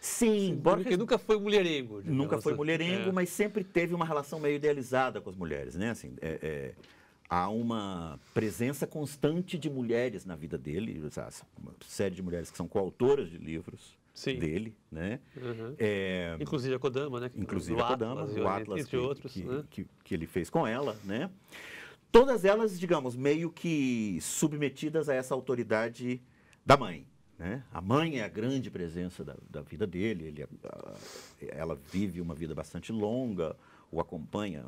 Sim, 0.00 0.54
Borges... 0.54 0.84
Porque 0.84 0.96
nunca 0.96 1.18
foi 1.18 1.38
mulherengo. 1.38 2.00
Nunca 2.04 2.40
foi 2.40 2.52
assim. 2.52 2.56
mulherengo, 2.56 3.10
é. 3.10 3.12
mas 3.12 3.28
sempre 3.28 3.62
teve 3.62 3.94
uma 3.94 4.04
relação 4.04 4.40
meio 4.40 4.56
idealizada 4.56 5.20
com 5.20 5.28
as 5.28 5.36
mulheres, 5.36 5.74
né? 5.74 5.90
Assim, 5.90 6.14
é, 6.22 6.38
é, 6.42 6.74
há 7.28 7.50
uma 7.50 8.18
presença 8.32 8.86
constante 8.86 9.58
de 9.58 9.68
mulheres 9.68 10.24
na 10.24 10.34
vida 10.34 10.56
dele, 10.56 11.02
uma 11.58 11.74
série 11.86 12.14
de 12.14 12.22
mulheres 12.22 12.50
que 12.50 12.56
são 12.56 12.66
coautoras 12.66 13.28
de 13.28 13.36
livros, 13.36 13.98
Sim. 14.20 14.38
dele, 14.38 14.76
né? 14.92 15.18
Uhum. 15.34 15.74
É, 15.78 16.36
inclusive 16.38 16.74
a 16.74 16.78
Kodama, 16.78 17.20
né? 17.20 17.30
Inclusive 17.34 17.80
a 17.80 17.86
Kodama, 17.86 18.24
o 18.24 18.48
Atlas, 18.48 18.80
entre 18.80 18.90
que, 18.90 18.96
outros, 18.96 19.32
que, 19.32 19.42
né? 19.44 19.64
que, 19.70 19.86
que, 20.04 20.14
ele 20.14 20.26
fez 20.26 20.50
com 20.50 20.66
ela, 20.66 20.94
né? 21.04 21.30
todas 22.12 22.44
elas, 22.44 22.78
digamos, 22.78 23.16
meio 23.16 23.50
que 23.50 24.18
submetidas 24.20 25.08
a 25.08 25.14
essa 25.14 25.34
autoridade 25.34 26.20
da 26.64 26.76
mãe. 26.76 27.06
Né? 27.38 27.64
A 27.72 27.80
mãe 27.80 28.18
é 28.18 28.24
a 28.24 28.28
grande 28.28 28.70
presença 28.70 29.24
da, 29.24 29.36
da 29.48 29.62
vida 29.62 29.86
dele, 29.86 30.26
ele, 30.26 30.42
a, 30.42 30.94
ela 31.48 31.74
vive 31.74 32.20
uma 32.20 32.34
vida 32.34 32.54
bastante 32.54 32.92
longa, 32.92 33.56
o 33.90 34.00
acompanha 34.00 34.66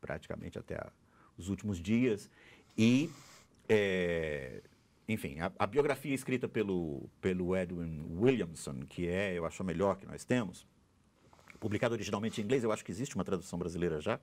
praticamente 0.00 0.58
até 0.58 0.74
a, 0.74 0.92
os 1.38 1.48
últimos 1.48 1.80
dias. 1.80 2.28
E, 2.76 3.10
é, 3.66 4.62
enfim, 5.12 5.40
a, 5.40 5.52
a, 5.58 5.66
biografia 5.66 6.14
escrita 6.14 6.48
pelo, 6.48 7.08
pelo 7.20 7.56
Edwin 7.56 8.06
Williamson, 8.18 8.80
que 8.88 9.08
é, 9.08 9.36
eu 9.36 9.44
acho, 9.44 9.62
a 9.62 9.66
melhor 9.66 9.96
que 9.96 10.06
nós 10.06 10.24
temos, 10.24 10.66
publicada 11.58 11.94
originalmente 11.94 12.40
em 12.40 12.44
inglês, 12.44 12.62
eu 12.62 12.72
acho 12.72 12.84
que 12.84 12.92
existe 12.92 13.14
uma 13.14 13.24
tradução 13.24 13.58
brasileira 13.58 14.00
já, 14.00 14.20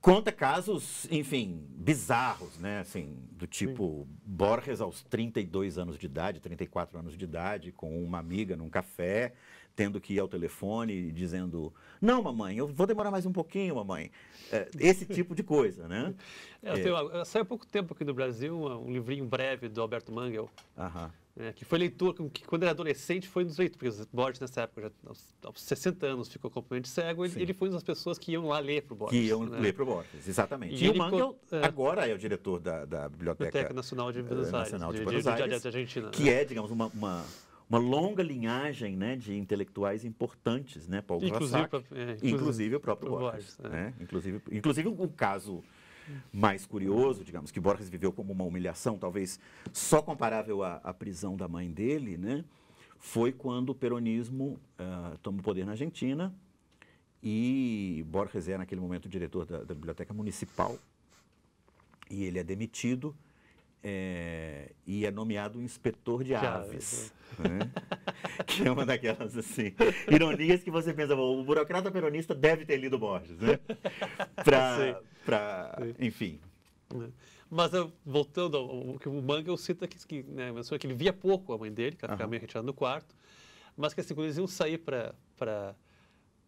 conta 0.00 0.30
casos, 0.30 1.08
enfim, 1.10 1.66
bizarros, 1.70 2.58
né? 2.58 2.80
Assim, 2.80 3.16
do 3.32 3.46
tipo 3.46 4.06
Sim. 4.06 4.18
Borges 4.26 4.80
aos 4.82 5.02
32 5.02 5.78
anos 5.78 5.96
de 5.96 6.04
idade, 6.04 6.40
34 6.40 6.98
anos 6.98 7.16
de 7.16 7.24
idade, 7.24 7.72
com 7.72 8.04
uma 8.04 8.18
amiga 8.18 8.54
num 8.54 8.68
café, 8.68 9.32
tendo 9.74 10.00
que 10.00 10.14
ir 10.14 10.18
ao 10.18 10.28
telefone 10.28 11.10
dizendo: 11.12 11.72
Não, 12.00 12.22
mamãe, 12.22 12.56
eu 12.56 12.66
vou 12.66 12.86
demorar 12.86 13.10
mais 13.10 13.26
um 13.26 13.32
pouquinho, 13.32 13.76
mamãe. 13.76 14.10
É, 14.52 14.68
esse 14.78 15.06
tipo 15.06 15.34
de 15.34 15.42
coisa, 15.42 15.88
né? 15.88 16.14
É, 16.62 16.80
é. 16.80 17.24
Saiu 17.24 17.42
há 17.42 17.44
pouco 17.44 17.66
tempo 17.66 17.94
aqui 17.94 18.04
no 18.04 18.14
Brasil 18.14 18.56
um, 18.56 18.88
um 18.88 18.92
livrinho 18.92 19.24
breve 19.24 19.68
do 19.68 19.80
Alberto 19.80 20.12
Mangel. 20.12 20.48
Aham. 20.76 21.10
É, 21.36 21.52
que 21.52 21.64
foi 21.64 21.80
leitor, 21.80 22.14
que 22.32 22.44
quando 22.44 22.62
era 22.62 22.70
adolescente 22.70 23.26
foi 23.26 23.42
um 23.42 23.48
dos 23.48 23.58
leitores, 23.58 23.96
porque 23.96 24.16
Borges 24.16 24.38
nessa 24.38 24.60
época, 24.60 24.82
já, 24.82 24.90
aos, 25.08 25.34
aos 25.42 25.60
60 25.62 26.06
anos, 26.06 26.28
ficou 26.28 26.48
completamente 26.48 26.88
cego, 26.88 27.24
ele, 27.24 27.42
ele, 27.42 27.52
foi 27.52 27.66
uma 27.66 27.74
das 27.74 27.82
pessoas 27.82 28.20
que 28.20 28.30
iam 28.30 28.46
lá 28.46 28.60
ler 28.60 28.82
para 28.82 28.94
o 28.94 28.96
Borges. 28.96 29.18
Que 29.18 29.26
iam 29.26 29.44
né? 29.44 29.58
ler 29.58 29.74
para 29.74 29.82
o 29.82 29.86
Borges, 29.86 30.28
exatamente. 30.28 30.76
E, 30.76 30.86
e 30.86 30.90
o 30.90 30.96
Mangel 30.96 31.36
é, 31.50 31.66
agora 31.66 32.08
é 32.08 32.14
o 32.14 32.18
diretor 32.18 32.60
da, 32.60 32.84
da 32.84 33.08
Biblioteca, 33.08 33.46
Biblioteca 33.46 33.74
Nacional 33.74 34.12
de 34.12 34.22
Buenos 34.22 34.54
Aires, 34.54 34.70
Nacional 34.70 34.92
de, 34.92 34.98
de, 34.98 35.04
Buenos 35.04 35.26
Aires, 35.26 35.54
de, 35.54 35.60
de 35.60 35.66
Argentina. 35.66 36.08
Que 36.10 36.22
né? 36.22 36.30
é, 36.30 36.44
digamos, 36.44 36.70
uma, 36.70 36.86
uma 36.86 37.24
uma 37.68 37.78
longa 37.78 38.22
linhagem 38.22 38.96
né, 38.96 39.16
de 39.16 39.36
intelectuais 39.36 40.04
importantes, 40.04 40.86
né, 40.86 41.00
Paul 41.00 41.24
inclusive, 41.24 41.58
é, 41.58 41.64
inclusive, 41.64 42.28
inclusive, 42.28 42.76
o 42.76 42.80
próprio 42.80 43.10
Borges. 43.10 43.56
Borges 43.56 43.58
é. 43.64 43.68
né? 43.68 43.94
inclusive, 44.00 44.42
inclusive 44.50 44.88
o 44.88 45.08
caso 45.08 45.62
mais 46.32 46.66
curioso, 46.66 47.24
digamos, 47.24 47.50
que 47.50 47.58
Borges 47.58 47.88
viveu 47.88 48.12
como 48.12 48.32
uma 48.32 48.44
humilhação, 48.44 48.98
talvez 48.98 49.40
só 49.72 50.02
comparável 50.02 50.62
à, 50.62 50.76
à 50.76 50.92
prisão 50.92 51.36
da 51.36 51.48
mãe 51.48 51.70
dele, 51.70 52.18
né, 52.18 52.44
foi 52.98 53.32
quando 53.32 53.70
o 53.70 53.74
peronismo 53.74 54.58
uh, 54.78 55.16
toma 55.18 55.40
o 55.40 55.42
poder 55.42 55.64
na 55.64 55.72
Argentina 55.72 56.34
e 57.22 58.04
Borges 58.08 58.48
é, 58.48 58.58
naquele 58.58 58.80
momento, 58.80 59.08
diretor 59.08 59.46
da, 59.46 59.64
da 59.64 59.74
Biblioteca 59.74 60.12
Municipal 60.12 60.78
e 62.10 62.24
ele 62.24 62.38
é 62.38 62.44
demitido 62.44 63.16
é, 63.86 64.70
e 64.86 65.04
é 65.04 65.10
nomeado 65.10 65.60
inspetor 65.60 66.24
de 66.24 66.34
aves. 66.34 67.12
Né? 67.38 67.70
que 68.46 68.66
é 68.66 68.70
uma 68.70 68.86
daquelas 68.86 69.36
assim, 69.36 69.74
ironias 70.10 70.64
que 70.64 70.70
você 70.70 70.94
pensa, 70.94 71.14
o 71.14 71.44
burocrata 71.44 71.90
peronista 71.90 72.34
deve 72.34 72.64
ter 72.64 72.78
lido 72.78 72.98
Borges, 72.98 73.38
né? 73.38 73.60
Para, 75.24 75.76
enfim. 76.00 76.40
É. 76.94 77.08
Mas 77.50 77.72
voltando 78.04 78.56
ao 78.56 78.98
que 78.98 79.08
o 79.08 79.20
Manga 79.20 79.54
cita 79.58 79.86
que, 79.86 79.98
que, 80.06 80.22
né, 80.22 80.50
que 80.80 80.86
ele 80.86 80.94
via 80.94 81.12
pouco 81.12 81.52
a 81.52 81.58
mãe 81.58 81.70
dele, 81.70 81.94
que 81.94 82.04
ela 82.04 82.14
ficava 82.14 82.30
meio 82.30 82.40
retirada 82.40 82.66
no 82.66 82.72
quarto, 82.72 83.14
mas 83.76 83.92
que 83.92 84.00
assim, 84.00 84.14
quando 84.14 84.26
eles 84.26 84.38
iam 84.38 84.46
sair 84.46 84.78
para 84.78 85.14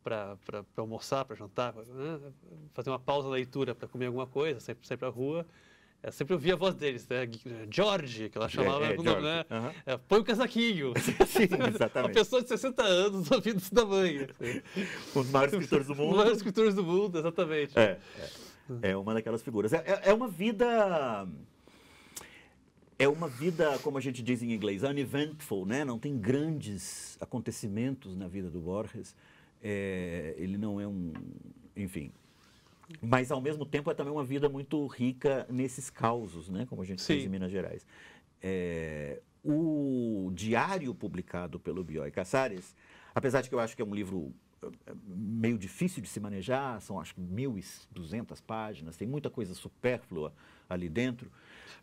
para 0.03 0.65
almoçar, 0.77 1.25
para 1.25 1.35
jantar, 1.35 1.75
né, 1.75 2.21
fazer 2.73 2.91
uma 2.91 2.99
pausa 2.99 3.29
na 3.29 3.35
leitura 3.35 3.75
para 3.75 3.89
comer 3.89 4.07
alguma 4.07 4.27
coisa, 4.27 4.61
sair, 4.61 4.77
sair 4.83 4.97
para 4.97 5.09
a 5.09 5.11
rua, 5.11 5.45
eu 6.07 6.13
sempre 6.13 6.35
ouvia 6.35 6.55
a 6.55 6.57
voz 6.57 6.73
deles, 6.77 7.05
né? 7.09 7.29
George, 7.69 8.29
que 8.29 8.39
ela 8.39 8.49
chamava, 8.49 8.87
é, 8.87 8.93
é, 8.93 8.97
George. 8.97 9.23
né? 9.23 9.45
Uhum. 9.51 9.73
É, 9.85 9.97
põe 9.97 10.21
o 10.21 10.25
casaquinho. 10.25 10.93
Sim, 11.27 11.49
exatamente. 11.75 12.11
Uma 12.11 12.15
pessoa 12.15 12.43
de 12.43 12.49
60 12.49 12.83
anos 12.85 13.29
ouvindo 13.29 13.59
isso 13.59 13.75
da 13.75 13.85
mãe. 13.85 14.29
Assim. 14.31 14.63
Um 15.17 15.23
dos 15.23 15.31
maiores 15.33 15.55
escritores 15.55 15.87
do 15.89 15.97
mundo. 15.97 16.05
Um 16.05 16.11
dos 16.11 16.17
maiores 16.19 16.37
escritores 16.37 16.75
do 16.77 16.85
mundo, 16.85 17.19
exatamente. 17.19 17.77
É, 17.77 17.99
é, 18.83 18.91
é 18.91 18.97
uma 18.97 19.15
daquelas 19.15 19.43
figuras. 19.43 19.73
É, 19.73 19.79
é, 19.79 20.11
é 20.11 20.15
uma 20.15 20.29
vida... 20.29 21.27
É 22.99 23.09
uma 23.09 23.29
vida, 23.29 23.77
como 23.83 23.99
a 23.99 24.01
gente 24.01 24.23
diz 24.23 24.43
em 24.43 24.53
inglês, 24.53 24.85
uneventful, 24.85 25.67
né? 25.67 25.85
Não 25.85 25.99
tem 25.99 26.17
grandes 26.17 27.19
acontecimentos 27.21 28.17
na 28.17 28.29
vida 28.29 28.49
do 28.49 28.61
Borges. 28.61 29.15
É, 29.61 30.37
ele 30.39 30.57
não 30.57 30.81
é 30.81 30.87
um... 30.87 31.13
Enfim, 31.77 32.13
mas, 33.01 33.31
ao 33.31 33.41
mesmo 33.41 33.65
tempo, 33.65 33.91
é 33.91 33.95
também 33.95 34.13
uma 34.13 34.25
vida 34.25 34.49
muito 34.49 34.87
rica 34.87 35.47
nesses 35.51 35.91
causos, 35.91 36.49
né? 36.49 36.67
como 36.67 36.83
a 36.83 36.85
gente 36.85 37.03
Sim. 37.03 37.17
diz 37.17 37.25
em 37.25 37.29
Minas 37.29 37.51
Gerais. 37.51 37.87
É, 38.41 39.21
o 39.43 40.31
diário 40.35 40.95
publicado 40.95 41.59
pelo 41.59 41.83
Bioy 41.83 42.11
Casares, 42.11 42.75
apesar 43.15 43.41
de 43.41 43.49
que 43.49 43.55
eu 43.55 43.61
acho 43.61 43.75
que 43.75 43.83
é 43.83 43.85
um 43.85 43.95
livro 43.95 44.33
é, 44.63 44.93
meio 45.07 45.59
difícil 45.59 46.03
de 46.03 46.09
se 46.09 46.21
manejar, 46.21 46.81
são 46.81 47.01
acho 47.01 47.15
que 47.15 47.21
1.200 47.21 48.43
páginas, 48.45 48.97
tem 48.97 49.07
muita 49.07 49.31
coisa 49.31 49.55
supérflua 49.55 50.33
ali 50.69 50.89
dentro. 50.89 51.31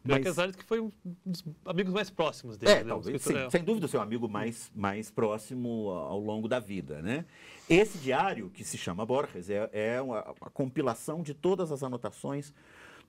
Mas... 0.04 0.24
Casares 0.24 0.56
que 0.56 0.64
foi 0.64 0.80
um 0.80 0.92
dos 1.26 1.44
amigos 1.66 1.94
mais 1.94 2.10
próximos 2.10 2.58
dele. 2.58 2.72
É, 2.72 2.84
né? 2.84 2.90
talvez, 2.90 3.22
sim, 3.22 3.38
é. 3.38 3.50
sem 3.50 3.64
dúvida 3.64 3.86
o 3.86 3.90
seu 3.90 4.02
amigo 4.02 4.28
mais, 4.28 4.72
mais 4.76 5.10
próximo 5.10 5.90
ao 5.90 6.20
longo 6.20 6.48
da 6.48 6.60
vida, 6.60 7.02
né? 7.02 7.26
Esse 7.70 7.98
diário, 7.98 8.50
que 8.50 8.64
se 8.64 8.78
chama 8.78 9.06
Borges, 9.06 9.50
é, 9.50 9.70
é 9.72 10.02
uma, 10.02 10.24
uma 10.42 10.50
compilação 10.50 11.22
de 11.22 11.34
todas 11.34 11.72
as 11.72 11.84
anotações 11.84 12.54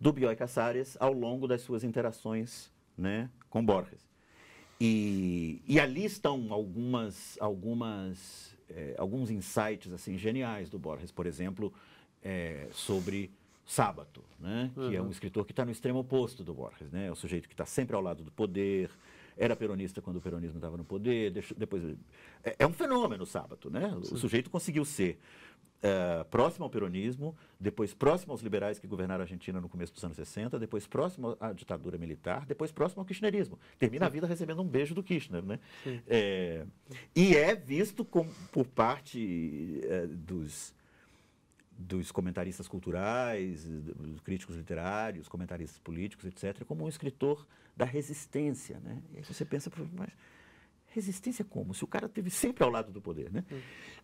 do 0.00 0.12
Bioy 0.12 0.36
Casares 0.36 0.96
ao 1.00 1.12
longo 1.12 1.48
das 1.48 1.62
suas 1.62 1.84
interações 1.84 2.70
né, 2.96 3.30
com 3.48 3.64
Borges. 3.64 4.00
E, 4.80 5.62
e 5.66 5.78
ali 5.78 6.04
estão 6.04 6.52
algumas, 6.52 7.36
algumas, 7.40 8.56
é, 8.68 8.94
alguns 8.98 9.30
insights 9.30 9.92
assim 9.92 10.18
geniais 10.18 10.68
do 10.68 10.78
Borges, 10.78 11.10
por 11.10 11.26
exemplo, 11.26 11.72
é, 12.22 12.68
sobre 12.72 13.30
Sábato, 13.66 14.22
né? 14.38 14.70
Uhum. 14.76 14.90
que 14.90 14.96
é 14.96 15.00
um 15.00 15.04
uhum. 15.04 15.10
escritor 15.10 15.44
que 15.46 15.52
está 15.52 15.64
no 15.64 15.70
extremo 15.70 15.98
oposto 16.00 16.44
do 16.44 16.52
Borges. 16.52 16.90
Né? 16.92 17.06
É 17.06 17.10
o 17.10 17.14
sujeito 17.14 17.48
que 17.48 17.54
está 17.54 17.64
sempre 17.64 17.96
ao 17.96 18.02
lado 18.02 18.22
do 18.22 18.30
poder, 18.30 18.90
era 19.36 19.56
peronista 19.56 20.02
quando 20.02 20.16
o 20.16 20.20
peronismo 20.20 20.58
estava 20.58 20.76
no 20.76 20.84
poder, 20.84 21.32
depois... 21.56 21.82
É, 22.42 22.56
é, 22.58 22.66
um 22.66 22.72
fenômeno 22.72 23.22
o 23.22 23.26
Sábato. 23.26 23.70
Né? 23.70 23.94
O 23.96 24.16
sujeito 24.18 24.50
conseguiu 24.50 24.84
ser 24.84 25.18
uh, 25.84 26.24
próximo 26.26 26.64
ao 26.64 26.70
peronismo, 26.70 27.36
depois 27.58 27.92
próximo 27.94 28.32
aos 28.32 28.42
liberais 28.42 28.78
que 28.78 28.86
governaram 28.86 29.22
a 29.22 29.24
Argentina 29.24 29.60
no 29.60 29.68
começo 29.68 29.92
dos 29.92 30.04
anos 30.04 30.16
60, 30.16 30.58
depois 30.58 30.86
próximo 30.86 31.36
à 31.40 31.52
ditadura 31.52 31.98
militar, 31.98 32.46
depois 32.46 32.70
próximo 32.70 33.00
ao 33.00 33.06
kirchnerismo. 33.06 33.58
Termina 33.78 34.04
Sim. 34.04 34.08
a 34.08 34.12
vida 34.12 34.26
recebendo 34.26 34.62
um 34.62 34.68
beijo 34.68 34.94
do 34.94 35.02
Kirchner. 35.02 35.42
Né? 35.42 35.58
É, 36.06 36.66
e 37.14 37.36
é 37.36 37.54
visto 37.54 38.04
com, 38.04 38.26
por 38.52 38.66
parte 38.66 39.80
uh, 39.84 40.06
dos 40.08 40.74
dos 41.76 42.12
comentaristas 42.12 42.68
culturais, 42.68 43.64
dos 43.66 44.20
críticos 44.20 44.56
literários, 44.56 45.28
comentaristas 45.28 45.78
políticos, 45.78 46.24
etc., 46.26 46.64
como 46.64 46.84
um 46.84 46.88
escritor 46.88 47.46
da 47.76 47.84
resistência. 47.84 48.80
Né? 48.80 49.02
E 49.12 49.18
aí 49.18 49.24
você 49.24 49.44
pensa, 49.44 49.70
mas 49.92 50.10
resistência 50.94 51.44
como? 51.44 51.74
Se 51.74 51.82
o 51.82 51.86
cara 51.86 52.06
esteve 52.06 52.30
sempre 52.30 52.62
ao 52.62 52.70
lado 52.70 52.92
do 52.92 53.00
poder, 53.00 53.30
né? 53.32 53.44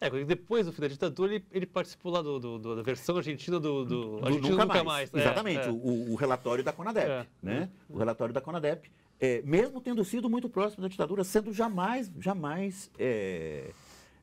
É, 0.00 0.10
depois 0.24 0.66
do 0.66 0.72
fim 0.72 0.82
da 0.82 0.88
ditadura, 0.88 1.34
ele, 1.34 1.44
ele 1.52 1.66
participou 1.66 2.10
lá 2.10 2.20
do, 2.20 2.40
do, 2.40 2.58
do, 2.58 2.76
da 2.76 2.82
versão 2.82 3.16
argentina 3.16 3.60
do, 3.60 3.84
do, 3.84 4.18
do 4.18 4.26
Argentina 4.26 4.50
Nunca, 4.50 4.64
Nunca 4.64 4.84
Mais. 4.84 5.12
mais. 5.12 5.14
É, 5.14 5.18
Exatamente, 5.20 5.68
é. 5.68 5.70
O, 5.70 6.12
o, 6.12 6.14
relatório 6.16 6.64
da 6.64 6.72
CONADEP, 6.72 7.08
é. 7.08 7.26
né? 7.40 7.70
O 7.88 7.96
relatório 7.96 8.34
da 8.34 8.40
CONADEP, 8.40 8.90
é, 9.20 9.40
mesmo 9.42 9.80
tendo 9.80 10.04
sido 10.04 10.28
muito 10.28 10.48
próximo 10.48 10.82
da 10.82 10.88
ditadura, 10.88 11.22
sendo 11.22 11.52
jamais, 11.52 12.10
jamais, 12.18 12.90
é, 12.98 13.70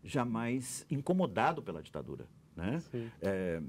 jamais 0.03 0.85
incomodado 0.91 1.61
pela 1.61 1.81
ditadura. 1.81 2.25
Né? 2.57 2.81
É, 3.21 3.61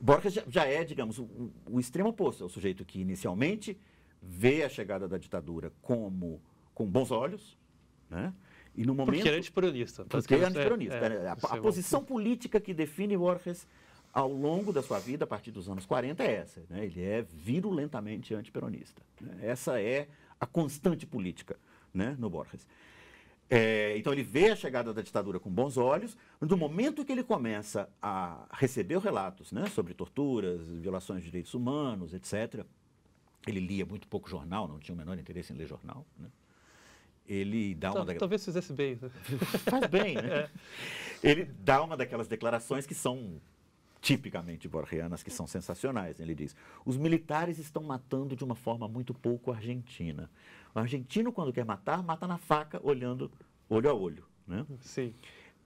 Borges 0.00 0.34
já, 0.34 0.42
já, 0.48 0.66
é, 0.66 0.84
digamos, 0.84 1.18
o, 1.18 1.52
o, 1.70 1.78
extremo 1.78 2.08
oposto. 2.10 2.42
É 2.42 2.46
o 2.46 2.50
sujeito 2.50 2.84
que 2.84 3.00
inicialmente 3.00 3.78
vê 4.20 4.64
a 4.64 4.68
chegada 4.68 5.08
da 5.08 5.16
ditadura 5.16 5.72
como 5.80 6.42
com 6.74 6.84
bons 6.84 7.10
olhos, 7.10 7.56
né? 8.10 8.34
E 8.76 8.84
no 8.84 8.92
momento 8.92 9.14
porque 9.14 9.28
é 9.28 9.36
antiperonista. 9.36 10.04
Porque 10.04 10.34
é 10.34 10.44
antiperonista. 10.44 10.96
É, 10.96 11.24
é, 11.24 11.28
a, 11.28 11.32
a 11.32 11.56
posição 11.58 12.04
política 12.04 12.60
que 12.60 12.74
define 12.74 13.16
Borges 13.16 13.68
ao 14.12 14.28
longo 14.28 14.72
da 14.72 14.82
sua 14.82 14.98
vida, 14.98 15.24
a 15.24 15.26
partir 15.26 15.52
dos 15.52 15.68
anos 15.68 15.86
40, 15.86 16.22
é 16.22 16.34
essa. 16.34 16.62
Né? 16.68 16.86
Ele 16.86 17.02
é 17.02 17.22
virulentamente 17.22 18.34
antiperonista. 18.34 19.00
Né? 19.20 19.38
Essa 19.42 19.80
é 19.80 20.08
a 20.40 20.46
constante 20.46 21.06
política 21.06 21.56
né, 21.92 22.16
no 22.18 22.28
Borges. 22.28 22.66
É, 23.48 23.96
então 23.96 24.12
ele 24.12 24.22
vê 24.22 24.50
a 24.50 24.56
chegada 24.56 24.92
da 24.92 25.02
ditadura 25.02 25.38
com 25.38 25.50
bons 25.50 25.76
olhos, 25.76 26.16
mas 26.40 26.48
no 26.48 26.56
momento 26.56 27.04
que 27.04 27.12
ele 27.12 27.22
começa 27.22 27.88
a 28.00 28.46
receber 28.52 28.98
relatos 28.98 29.52
né, 29.52 29.66
sobre 29.66 29.92
torturas, 29.92 30.66
violações 30.66 31.20
de 31.20 31.26
direitos 31.26 31.52
humanos, 31.54 32.14
etc., 32.14 32.64
ele 33.46 33.60
lia 33.60 33.84
muito 33.84 34.08
pouco 34.08 34.28
jornal, 34.28 34.66
não 34.66 34.78
tinha 34.78 34.94
o 34.94 34.98
menor 34.98 35.18
interesse 35.18 35.52
em 35.52 35.56
ler 35.56 35.66
jornal. 35.66 36.06
Né? 36.18 36.28
Ele 37.26 37.74
dá 37.74 37.92
uma. 37.92 38.04
Da... 38.04 38.14
Talvez 38.14 38.44
fizesse 38.44 38.72
bem. 38.72 38.98
Né? 39.00 39.08
Faz 39.70 39.86
bem, 39.86 40.14
né? 40.14 40.48
É. 41.22 41.30
Ele 41.30 41.44
dá 41.44 41.82
uma 41.82 41.96
daquelas 41.96 42.28
declarações 42.28 42.86
que 42.86 42.94
são 42.94 43.40
tipicamente 44.04 44.68
borgianas, 44.68 45.22
que 45.22 45.30
são 45.30 45.46
sensacionais. 45.46 46.20
Ele 46.20 46.34
diz: 46.34 46.54
os 46.84 46.98
militares 46.98 47.58
estão 47.58 47.82
matando 47.82 48.36
de 48.36 48.44
uma 48.44 48.54
forma 48.54 48.86
muito 48.86 49.14
pouco 49.14 49.50
argentina. 49.50 50.30
O 50.74 50.78
argentino, 50.78 51.32
quando 51.32 51.52
quer 51.54 51.64
matar, 51.64 52.02
mata 52.02 52.26
na 52.26 52.36
faca, 52.36 52.78
olhando 52.82 53.32
olho 53.68 53.88
a 53.88 53.94
olho. 53.94 54.24
Né? 54.46 54.66
Sim. 54.80 55.14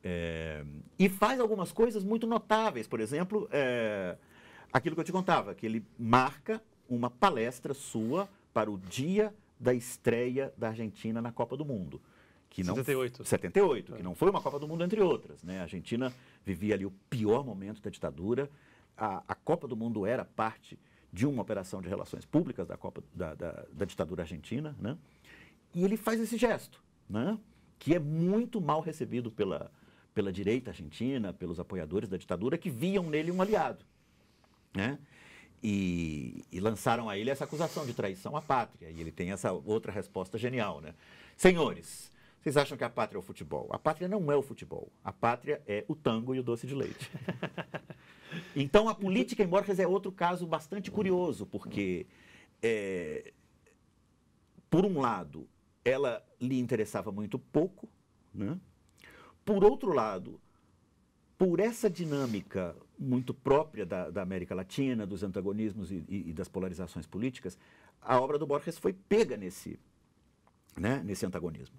É, 0.05 0.65
e 0.97 1.09
faz 1.09 1.41
algumas 1.41 1.73
coisas 1.73 2.05
muito 2.05 2.29
notáveis. 2.29 2.87
Por 2.87 3.01
exemplo, 3.01 3.49
é, 3.51 4.17
aquilo 4.73 4.95
que 4.95 5.01
eu 5.01 5.05
te 5.05 5.11
contava, 5.11 5.53
que 5.53 5.67
ele 5.67 5.85
marca 5.99 6.63
uma 6.89 7.11
palestra 7.11 7.75
sua 7.75 8.29
para 8.55 8.71
o 8.71 8.79
dia 8.79 9.35
da 9.59 9.75
estreia 9.75 10.55
da 10.57 10.69
Argentina 10.69 11.21
na 11.21 11.33
Copa 11.33 11.57
do 11.57 11.65
Mundo. 11.65 12.01
Que 12.49 12.63
não, 12.63 12.77
78. 12.77 13.25
78, 13.25 13.95
é. 13.95 13.97
que 13.97 14.03
não 14.03 14.15
foi 14.15 14.31
uma 14.31 14.41
Copa 14.41 14.61
do 14.61 14.69
Mundo 14.69 14.85
entre 14.85 15.01
outras. 15.01 15.43
Né? 15.43 15.59
A 15.59 15.63
Argentina 15.63 16.13
vivia 16.45 16.75
ali 16.75 16.87
o 16.87 16.91
pior 17.11 17.45
momento 17.45 17.81
da 17.81 17.91
ditadura. 17.91 18.51
A, 18.97 19.23
a 19.29 19.35
Copa 19.35 19.69
do 19.69 19.77
Mundo 19.77 20.07
era 20.07 20.25
parte 20.25 20.79
de 21.13 21.27
uma 21.27 21.43
operação 21.43 21.81
de 21.81 21.89
relações 21.89 22.25
públicas 22.25 22.67
da, 22.67 22.77
Copa, 22.77 23.03
da, 23.15 23.35
da, 23.35 23.65
da 23.73 23.85
ditadura 23.85 24.23
argentina. 24.23 24.77
Né? 24.79 24.97
E 25.75 25.85
ele 25.85 25.97
faz 25.97 26.21
esse 26.21 26.37
gesto, 26.37 26.83
né? 27.09 27.39
que 27.79 27.95
é 27.95 27.99
muito 27.99 28.61
mal 28.61 28.81
recebido 28.81 29.31
pela, 29.31 29.71
pela 30.15 30.33
direita 30.33 30.71
argentina, 30.71 31.33
pelos 31.33 31.61
apoiadores 31.61 32.09
da 32.09 32.17
ditadura, 32.17 32.59
que 32.59 32.71
viam 32.71 33.05
nele 33.05 33.31
um 33.31 33.41
aliado. 33.41 33.85
Né? 34.75 34.99
E, 35.63 36.45
e, 36.53 36.61
lançaram 36.61 37.09
a 37.09 37.19
ele 37.19 37.31
essa 37.31 37.45
acusação 37.45 37.85
de 37.85 37.93
traição 37.93 38.37
à 38.37 38.43
pátria. 38.43 38.91
E 38.91 39.01
ele 39.01 39.11
tem 39.11 39.33
essa 39.33 39.53
outra 39.53 39.91
resposta 39.91 40.39
genial. 40.39 40.81
Né? 40.81 40.95
Senhores, 41.37 42.13
vocês 42.49 42.57
acham 42.57 42.79
que 42.79 42.85
a 42.85 42.89
pátria 42.89 43.19
é 43.19 43.21
o 43.21 43.23
futebol? 43.23 43.69
A 43.71 43.79
pátria 43.79 44.09
não 44.09 44.33
é 44.33 44.37
o 44.37 44.41
futebol. 44.41 44.91
A 45.05 45.13
pátria 45.13 45.63
é 45.67 45.85
o 45.87 45.95
tango 45.95 46.35
e 46.35 46.39
o 46.39 46.43
doce 46.43 46.67
de 46.67 46.75
leite. 46.75 47.11
então, 48.57 48.89
a 48.89 48.95
política 48.95 49.43
em 49.43 49.47
Borges 49.47 49.79
é 49.79 49.87
outro 49.87 50.11
caso 50.11 50.47
bastante 50.47 50.91
curioso, 50.91 51.45
porque, 51.45 52.07
é, 52.63 53.35
por 54.71 54.87
um 54.87 54.99
lado, 54.99 55.47
ela 55.85 56.25
lhe 56.41 56.59
interessava 56.59 57.13
muito 57.13 57.39
pouco, 57.39 57.87
né? 58.33 58.59
Por 59.45 59.63
outro 59.63 59.93
lado, 59.93 60.41
por 61.37 61.61
essa 61.61 61.91
dinâmica 61.91 62.75
muito 62.99 63.35
própria 63.35 63.85
da, 63.85 64.09
da 64.09 64.23
América 64.23 64.55
Latina, 64.55 65.07
dos 65.07 65.23
antagonismos 65.23 65.93
e, 65.93 66.03
e, 66.09 66.31
e, 66.31 66.33
das 66.33 66.49
polarizações 66.49 67.07
políticas, 67.07 67.59
a 68.01 68.19
obra 68.19 68.39
do 68.39 68.47
Borges 68.47 68.79
foi 68.79 68.95
pega 68.95 69.37
nesse, 69.37 69.79
né, 70.75 71.03
nesse 71.05 71.27
antagonismo. 71.27 71.77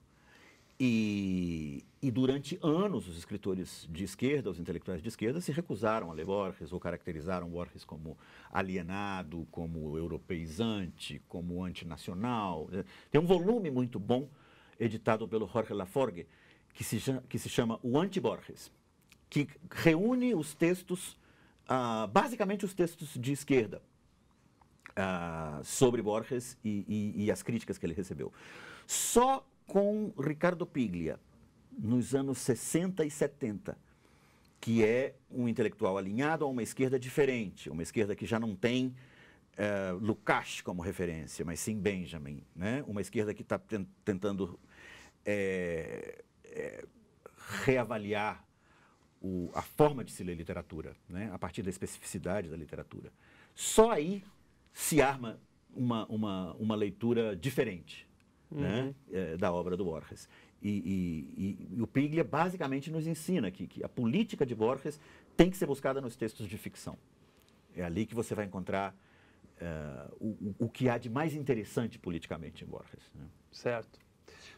E, 0.82 1.84
e, 2.02 2.10
durante 2.10 2.58
anos, 2.64 3.06
os 3.10 3.18
escritores 3.18 3.86
de 3.92 4.06
esquerda, 4.06 4.50
os 4.50 4.60
intelectuais 4.60 5.02
de 5.02 5.10
esquerda, 5.10 5.42
se 5.42 5.52
recusaram 5.52 6.10
a 6.10 6.14
ler 6.14 6.26
Borges 6.26 6.72
ou 6.72 6.80
caracterizaram 6.80 7.50
Borges 7.50 7.84
como 7.84 8.18
alienado, 8.50 9.46
como 9.52 9.98
europeizante, 9.98 11.22
como 11.28 11.66
antinacional. 11.66 12.70
Tem 13.12 13.20
um 13.20 13.26
volume 13.26 13.70
muito 13.70 14.00
bom, 14.00 14.30
editado 14.80 15.28
pelo 15.28 15.46
Jorge 15.50 15.74
Laforgue, 15.74 16.26
que 16.74 16.86
se, 16.86 16.98
que 17.28 17.38
se 17.38 17.50
chama 17.50 17.78
O 17.84 18.00
Anti-Borges, 18.00 18.72
que 19.30 19.50
reúne 19.70 20.34
os 20.34 20.56
textos, 20.56 21.18
ah, 21.68 22.08
basicamente 22.08 22.64
os 22.64 22.74
textos 22.74 23.16
de 23.20 23.34
esquerda, 23.34 23.82
ah, 24.96 25.60
sobre 25.62 26.02
Borges 26.02 26.58
e, 26.64 26.86
e, 26.88 27.26
e 27.26 27.32
as 27.32 27.44
críticas 27.44 27.78
que 27.78 27.86
ele 27.86 27.94
recebeu. 27.94 28.32
Só 28.88 29.46
com 29.70 30.12
Ricardo 30.20 30.66
Piglia, 30.66 31.20
nos 31.78 32.16
anos 32.16 32.40
60 32.40 33.06
e 33.06 33.12
70, 33.12 33.78
que 34.60 34.84
é 34.84 35.16
um 35.30 35.48
intelectual 35.48 35.96
alinhado 35.96 36.44
a 36.44 36.48
uma 36.48 36.64
esquerda 36.64 37.00
diferente, 37.00 37.70
uma 37.70 37.84
esquerda 37.84 38.16
que 38.16 38.26
já 38.26 38.40
não 38.40 38.56
tem 38.56 38.88
uh, 38.88 39.96
Lukács 40.02 40.62
como 40.62 40.82
referência, 40.82 41.46
mas 41.46 41.60
sim 41.60 41.80
Benjamin, 41.80 42.44
né? 42.56 42.84
uma 42.88 43.00
esquerda 43.00 43.32
que 43.32 43.44
está 43.44 43.62
tentando 44.04 44.60
é, 45.24 46.24
é, 46.46 46.84
reavaliar 47.64 48.44
o, 49.22 49.52
a 49.54 49.62
forma 49.62 50.04
de 50.04 50.12
se 50.12 50.24
ler 50.24 50.34
literatura, 50.34 50.96
né? 51.08 51.30
a 51.32 51.38
partir 51.38 51.62
da 51.62 51.70
especificidade 51.70 52.50
da 52.50 52.58
literatura. 52.58 53.14
Só 53.54 53.92
aí 53.92 54.24
se 54.74 55.00
arma 55.00 55.40
uma, 55.76 56.08
uma, 56.08 56.54
uma 56.56 56.76
leitura 56.76 57.36
diferente 57.36 58.09
uhum. 58.52 58.62
né? 58.62 58.96
É, 59.12 59.38
da 59.38 59.52
obra 59.52 59.76
do 59.78 59.86
Borges. 59.86 60.28
E, 60.62 60.70
e, 60.70 61.78
e, 61.78 61.82
o 61.82 61.88
Piglia 61.88 62.24
basicamente 62.24 62.92
nos 62.92 63.08
ensina 63.08 63.50
que, 63.50 63.66
que 63.68 63.84
a 63.84 63.90
política 63.90 64.46
de 64.46 64.54
Borges 64.54 65.00
tem 65.38 65.50
que 65.50 65.58
ser 65.58 65.66
buscada 65.66 66.02
nos 66.02 66.16
textos 66.16 66.48
de 66.48 66.58
ficção. 66.58 66.98
É 67.76 67.84
ali 67.84 68.06
que 68.06 68.14
você 68.14 68.36
vai 68.36 68.46
encontrar 68.46 68.94
uh, 69.62 70.16
o, 70.20 70.66
o, 70.66 70.70
que 70.70 70.90
há 70.90 70.98
de 70.98 71.10
mais 71.10 71.34
interessante 71.34 71.98
politicamente 71.98 72.64
em 72.66 72.68
Borges. 72.68 73.10
Né? 73.16 73.26
Certo. 73.52 74.00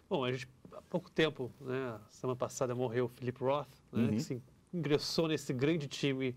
Bom, 0.09 0.23
a 0.25 0.31
gente, 0.31 0.47
há 0.73 0.81
pouco 0.81 1.11
tempo, 1.11 1.51
né, 1.61 1.99
semana 2.09 2.35
passada 2.35 2.73
morreu 2.73 3.05
o 3.05 3.09
Philip 3.09 3.39
Roth, 3.39 3.67
né, 3.91 4.03
uhum. 4.03 4.09
que 4.09 4.19
se 4.21 4.41
ingressou 4.73 5.27
nesse 5.27 5.53
grande 5.53 5.87
time 5.87 6.35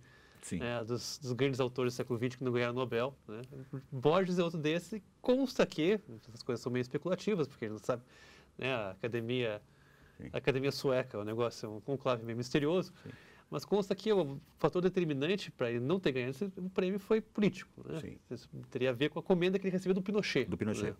é, 0.52 0.84
dos, 0.84 1.18
dos, 1.18 1.32
grandes 1.32 1.60
autores 1.60 1.94
do 1.94 1.96
século 1.96 2.18
XX 2.18 2.36
que 2.36 2.44
não 2.44 2.52
ganharam 2.52 2.72
o 2.72 2.76
Nobel. 2.76 3.16
Né? 3.26 3.42
Borges 3.90 4.38
é 4.38 4.42
outro 4.42 4.58
desse. 4.58 5.02
Consta 5.20 5.64
que, 5.64 6.00
essas 6.28 6.42
coisas 6.42 6.62
são 6.62 6.70
meio 6.70 6.82
especulativas, 6.82 7.48
porque 7.48 7.64
a 7.64 7.68
gente 7.68 7.78
não 7.78 7.84
sabe, 7.84 8.02
né, 8.58 8.72
a 8.72 8.90
academia, 8.90 9.62
a 10.32 10.36
academia 10.36 10.70
sueca, 10.70 11.18
o 11.18 11.24
negócio 11.24 11.66
é 11.66 11.68
um 11.68 11.80
conclave 11.80 12.24
meio 12.24 12.36
misterioso. 12.36 12.92
Sim. 13.02 13.10
Mas 13.50 13.64
consta 13.64 13.94
que 13.94 14.12
o 14.12 14.40
fator 14.58 14.82
determinante 14.82 15.50
para 15.50 15.70
ele 15.70 15.80
não 15.80 16.00
ter 16.00 16.12
ganhado 16.12 16.52
o 16.56 16.70
prêmio 16.70 16.98
foi 16.98 17.20
político. 17.20 17.70
Né? 17.88 18.16
Isso 18.30 18.48
teria 18.70 18.90
a 18.90 18.92
ver 18.92 19.10
com 19.10 19.18
a 19.18 19.22
comenda 19.22 19.58
que 19.58 19.66
ele 19.66 19.72
recebeu 19.72 19.94
do 19.94 20.02
Pinochet. 20.02 20.46
Do 20.46 20.56
Pinochet. 20.56 20.90
Né? 20.90 20.96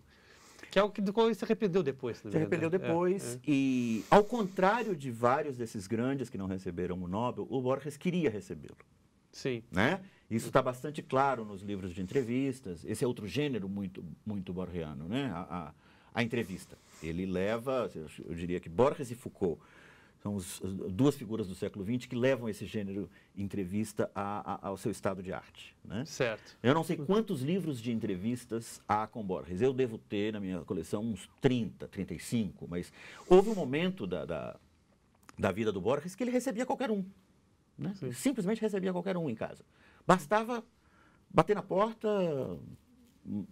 Que 0.71 0.79
é 0.79 0.83
o 0.83 0.89
que, 0.89 1.01
do 1.01 1.11
qual 1.11 1.27
ele 1.27 1.35
se 1.35 1.43
arrependeu 1.43 1.83
depois. 1.83 2.17
Se 2.17 2.35
arrependeu 2.35 2.69
né? 2.69 2.77
depois. 2.77 3.35
É, 3.35 3.37
é. 3.37 3.39
E, 3.47 4.05
ao 4.09 4.23
contrário 4.23 4.95
de 4.95 5.11
vários 5.11 5.57
desses 5.57 5.87
grandes 5.87 6.29
que 6.29 6.37
não 6.37 6.47
receberam 6.47 7.01
o 7.01 7.07
Nobel, 7.07 7.47
o 7.49 7.61
Borges 7.61 7.97
queria 7.97 8.29
recebê-lo. 8.29 8.77
Sim. 9.35 9.61
Né? 9.69 9.99
Isso 10.31 10.47
está 10.47 10.61
bastante 10.61 11.03
claro 11.03 11.43
nos 11.43 11.61
livros 11.61 11.93
de 11.93 12.01
entrevistas. 12.01 12.85
Esse 12.85 13.03
é 13.03 13.07
outro 13.07 13.27
gênero 13.27 13.67
muito, 13.67 14.01
muito 14.25 14.53
borgiano, 14.53 15.09
né? 15.09 15.29
a, 15.33 15.41
a, 15.41 15.73
a 16.13 16.23
entrevista. 16.23 16.77
Ele 17.03 17.25
leva, 17.25 17.91
eu 18.25 18.33
diria 18.33 18.61
que 18.61 18.69
Borges 18.69 19.11
e 19.11 19.15
Foucault 19.15 19.61
são 20.23 20.35
os, 20.35 20.61
duas 20.89 21.17
figuras 21.17 21.49
do 21.49 21.53
século 21.53 21.83
XX 21.83 22.05
que 22.07 22.15
levam 22.15 22.47
esse 22.47 22.65
gênero 22.65 23.09
entrevista 23.35 24.09
a, 24.15 24.53
a, 24.53 24.69
ao 24.69 24.77
seu 24.77 24.89
estado 24.89 25.21
de 25.21 25.33
arte. 25.33 25.75
Né? 25.83 26.05
Certo. 26.05 26.57
Eu 26.63 26.73
não 26.73 26.85
sei 26.85 26.95
quantos 26.95 27.41
livros 27.41 27.81
de 27.81 27.91
entrevistas 27.91 28.81
há 28.87 29.05
com 29.05 29.21
Borges. 29.21 29.61
Eu 29.61 29.73
devo 29.73 29.97
ter 29.97 30.31
na 30.31 30.39
minha 30.39 30.61
coleção 30.61 31.03
uns 31.03 31.29
30, 31.41 31.89
35, 31.89 32.67
mas 32.69 32.91
houve 33.27 33.49
um 33.49 33.55
momento 33.55 34.07
da, 34.07 34.23
da, 34.23 34.55
da 35.37 35.51
vida 35.51 35.73
do 35.73 35.81
Borges 35.81 36.15
que 36.15 36.23
ele 36.23 36.31
recebia 36.31 36.65
qualquer 36.65 36.89
um. 36.89 37.03
Né? 37.77 37.93
Simplesmente 38.13 38.61
recebia 38.61 38.91
qualquer 38.91 39.17
um 39.17 39.29
em 39.29 39.35
casa. 39.35 39.63
Bastava 40.07 40.63
bater 41.29 41.55
na 41.55 41.63
porta, 41.63 42.07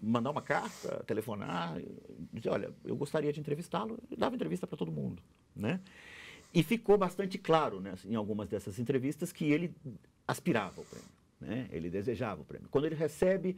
mandar 0.01 0.31
uma 0.31 0.41
carta, 0.41 1.03
telefonar, 1.05 1.77
dizer, 2.31 2.49
olha, 2.49 2.73
eu 2.85 2.95
gostaria 2.95 3.33
de 3.33 3.39
entrevistá-lo, 3.39 3.99
dava 4.17 4.35
entrevista 4.35 4.67
para 4.67 4.77
todo 4.77 4.91
mundo, 4.91 5.21
né? 5.55 5.81
E 6.53 6.61
ficou 6.61 6.97
bastante 6.97 7.37
claro 7.37 7.79
né, 7.81 7.95
em 8.05 8.15
algumas 8.15 8.47
dessas 8.47 8.77
entrevistas 8.77 9.31
que 9.31 9.51
ele 9.51 9.73
aspirava 10.27 10.79
ao 10.79 10.85
prêmio, 10.85 11.09
né? 11.41 11.67
ele 11.71 11.89
desejava 11.89 12.41
o 12.41 12.45
prêmio. 12.45 12.69
Quando 12.69 12.85
ele 12.85 12.93
recebe 12.93 13.57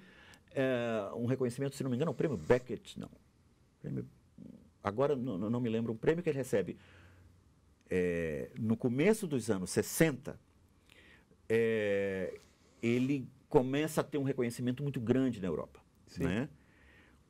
é, 0.51 1.11
um 1.13 1.25
reconhecimento, 1.25 1.75
se 1.75 1.83
não 1.83 1.89
me 1.89 1.97
engano, 1.97 2.11
é 2.11 2.13
o 2.13 2.15
prêmio 2.15 2.37
Beckett, 2.37 2.97
não. 2.97 3.09
Prêmio, 3.81 4.07
agora 4.81 5.13
não, 5.13 5.37
não, 5.37 5.59
me 5.59 5.69
lembro, 5.69 5.91
um 5.91 5.97
prêmio 5.97 6.23
que 6.23 6.29
ele 6.29 6.37
recebe 6.37 6.77
é, 7.89 8.49
no 8.57 8.77
começo 8.77 9.27
dos 9.27 9.49
anos 9.49 9.71
60, 9.71 10.39
é, 11.49 12.39
ele 12.81 13.27
começa 13.49 14.01
a 14.01 14.03
ter 14.03 14.17
um 14.17 14.23
reconhecimento 14.23 14.83
muito 14.83 14.99
grande 14.99 15.39
na 15.39 15.47
Europa. 15.47 15.79
Né? 16.17 16.49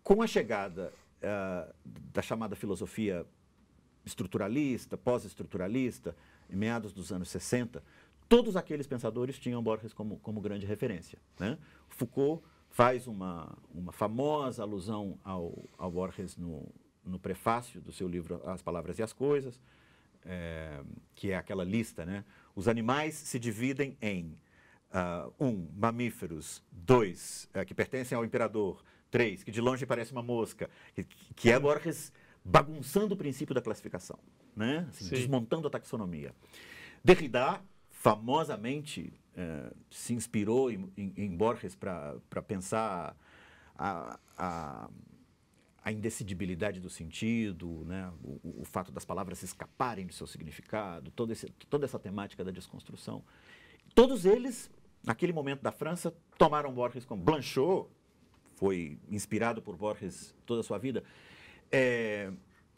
Com 0.04 0.22
a 0.22 0.28
chegada 0.28 0.92
uh, 1.18 1.74
da 1.86 2.22
chamada 2.22 2.56
filosofia 2.56 3.26
estruturalista, 4.06 4.96
pós-estruturalista, 4.96 6.16
em 6.50 6.56
meados 6.56 6.94
dos 6.94 7.12
anos 7.12 7.30
60, 7.30 7.84
todos 8.30 8.56
aqueles 8.56 8.86
pensadores 8.86 9.40
tinham 9.40 9.62
Borges 9.64 9.94
como, 9.94 10.18
como 10.20 10.42
grande 10.42 10.66
referência. 10.66 11.20
Né? 11.40 11.58
Foucault 11.90 12.44
faz 12.70 13.08
uma, 13.08 13.58
uma 13.74 13.92
famosa 13.92 14.62
alusão 14.62 15.18
ao, 15.24 15.64
ao 15.78 15.92
Borges 15.92 16.38
no, 16.38 16.68
no 17.04 17.18
prefácio 17.18 17.82
do 17.82 17.92
seu 17.92 18.08
livro 18.08 18.42
As 18.46 18.62
Palavras 18.62 19.00
e 19.00 19.04
as 19.04 19.14
Coisas, 19.14 19.62
é, 20.24 20.84
que 21.16 21.32
é 21.32 21.38
aquela 21.38 21.64
lista. 21.64 22.06
Né? 22.06 22.26
Os 22.56 22.68
animais 22.68 23.16
se 23.16 23.38
dividem 23.38 23.98
em 24.02 24.38
uh, 24.92 25.34
um, 25.40 25.68
mamíferos, 25.76 26.64
dois, 26.72 27.50
uh, 27.56 27.66
que 27.66 27.74
pertencem 27.74 28.18
ao 28.18 28.24
imperador, 28.24 28.84
três, 29.12 29.44
que 29.44 29.52
de 29.52 29.62
longe 29.62 29.86
parece 29.86 30.12
uma 30.12 30.24
mosca, 30.24 30.70
que, 30.94 31.04
que 31.36 31.52
é 31.52 31.60
Borges 31.60 32.12
bagunçando 32.44 33.16
o 33.16 33.18
princípio 33.18 33.56
da 33.56 33.62
classificação, 33.62 34.20
né? 34.56 34.88
Assim, 34.90 35.10
desmontando 35.10 35.68
a 35.68 35.70
taxonomia. 35.70 36.34
Derrida 37.04 37.60
famosamente 37.90 39.12
eh, 39.36 39.74
se 39.90 40.14
inspirou 40.14 40.72
em, 40.72 40.92
em, 40.96 41.14
em 41.18 41.36
Borges 41.36 41.76
para 41.76 42.42
pensar 42.48 43.18
a, 43.76 44.20
a, 44.38 44.90
a, 45.86 45.92
indecidibilidade 45.92 46.80
do 46.80 46.90
sentido, 46.90 47.86
né? 47.86 48.12
o, 48.24 48.62
o, 48.62 48.66
fato 48.66 48.92
das 48.92 49.06
palavras 49.06 49.44
escaparem 49.44 50.08
do 50.08 50.14
seu 50.14 50.26
significado, 50.26 51.12
todo 51.12 51.32
esse, 51.32 51.48
toda 51.70 51.86
essa 51.86 52.00
temática 52.00 52.44
da 52.44 52.52
desconstrução. 52.52 53.24
Todos 53.94 54.26
eles, 54.26 54.70
naquele 55.04 55.32
momento 55.32 55.62
da 55.62 55.72
França, 55.72 56.14
tomaram 56.38 56.74
Borges 56.74 57.06
como 57.06 57.24
Blanchot, 57.24 57.88
foi 58.56 58.98
inspirado 59.10 59.62
por 59.62 59.78
Borges 59.78 60.36
toda 60.46 60.62
a 60.62 60.64
sua 60.64 60.78
vida. 60.78 61.04
É, 61.72 62.32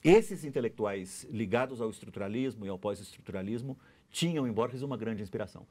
esses 0.04 0.44
intelectuais 0.44 1.26
ligados 1.32 1.82
ao 1.82 1.90
estruturalismo 1.90 2.66
e 2.66 2.70
ao 2.70 2.78
pós-estruturalismo 2.78 3.78
tinham 4.10 4.48
em 4.48 4.52
Borges 4.52 4.82
uma 4.82 4.98
grande 4.98 5.22
inspiração. 5.22 5.68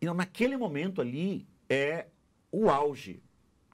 Então, 0.00 0.14
naquele 0.14 0.56
momento 0.56 1.00
ali 1.00 1.46
é 1.68 2.06
o 2.50 2.70
auge 2.70 3.22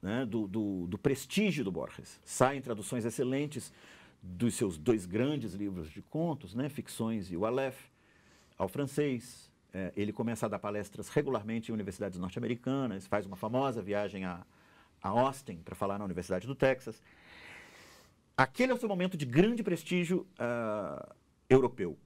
né, 0.05 0.23
do, 0.23 0.47
do, 0.47 0.85
do, 0.85 0.97
prestígio 0.99 1.63
do 1.63 1.71
Borges. 1.71 2.21
Saem 2.23 2.61
traduções 2.61 3.05
excelentes 3.05 3.73
dos 4.21 4.53
seus 4.53 4.77
dois 4.77 5.03
grandes 5.07 5.55
livros 5.55 5.89
de 5.89 5.99
contos, 6.03 6.53
né, 6.53 6.69
Ficções 6.69 7.31
e 7.31 7.35
o 7.35 7.43
Aleph, 7.43 7.87
ao 8.55 8.67
francês. 8.67 9.51
É, 9.73 9.91
ele 9.97 10.13
começa 10.13 10.45
a 10.45 10.49
dar 10.49 10.59
palestras 10.59 11.09
regularmente 11.09 11.71
em 11.71 11.73
universidades 11.73 12.19
norte-americanas, 12.19 13.07
faz 13.07 13.25
uma 13.25 13.35
famosa 13.35 13.81
viagem 13.81 14.25
a, 14.25 14.45
a 15.01 15.09
Austin 15.09 15.57
para 15.65 15.73
falar 15.73 15.97
na 15.97 16.05
Universidade 16.05 16.45
do 16.45 16.53
Texas. 16.53 17.01
Aquele 18.37 18.73
é 18.73 18.75
o 18.75 18.77
seu 18.77 18.87
momento 18.87 19.17
de 19.17 19.25
grande 19.25 19.63
prestígio 19.63 20.27
uh, 20.39 21.15
europeu. 21.49 21.97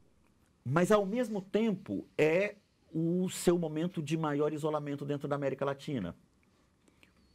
Mas, 0.64 0.90
ao 0.90 1.06
mesmo 1.06 1.42
tempo, 1.42 2.08
é 2.18 2.56
o 2.94 3.28
seu 3.30 3.58
momento 3.58 4.02
de 4.02 4.16
maior 4.16 4.54
isolamento 4.54 5.04
dentro 5.04 5.28
da 5.28 5.36
América 5.36 5.66
Latina. 5.66 6.16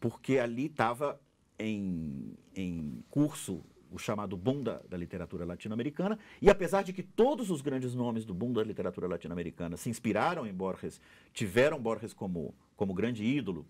Porque 0.04 0.38
ali 0.38 0.66
estava 0.66 1.18
em, 1.58 2.36
em 2.54 3.02
curso 3.08 3.64
o 3.90 3.96
chamado 3.96 4.36
boom 4.36 4.62
da, 4.62 4.80
da 4.80 4.98
literatura 4.98 5.46
latino-americana, 5.46 6.18
e 6.42 6.50
apesar 6.50 6.82
de 6.82 6.92
que 6.92 7.02
todos 7.02 7.48
os 7.48 7.62
grandes 7.62 7.94
nomes 7.94 8.26
do 8.26 8.34
boom 8.34 8.52
da 8.52 8.62
literatura 8.62 9.08
latino-americana 9.08 9.78
se 9.78 9.88
inspiraram 9.88 10.46
em 10.46 10.52
Borges, 10.52 11.00
tiveram 11.32 11.80
Borges 11.80 12.12
como, 12.12 12.54
como 12.76 12.92
grande 12.92 13.24
ídolo, 13.24 13.66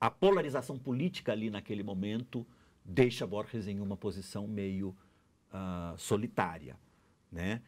a 0.00 0.08
polarização 0.08 0.78
política 0.78 1.32
ali 1.32 1.50
naquele 1.50 1.82
momento 1.82 2.46
deixa 2.84 3.26
Borges 3.26 3.66
em 3.66 3.80
uma 3.80 3.96
posição 3.96 4.46
meio 4.46 4.94
uh, 5.52 5.98
solitária. 5.98 6.76
Né? 7.28 7.60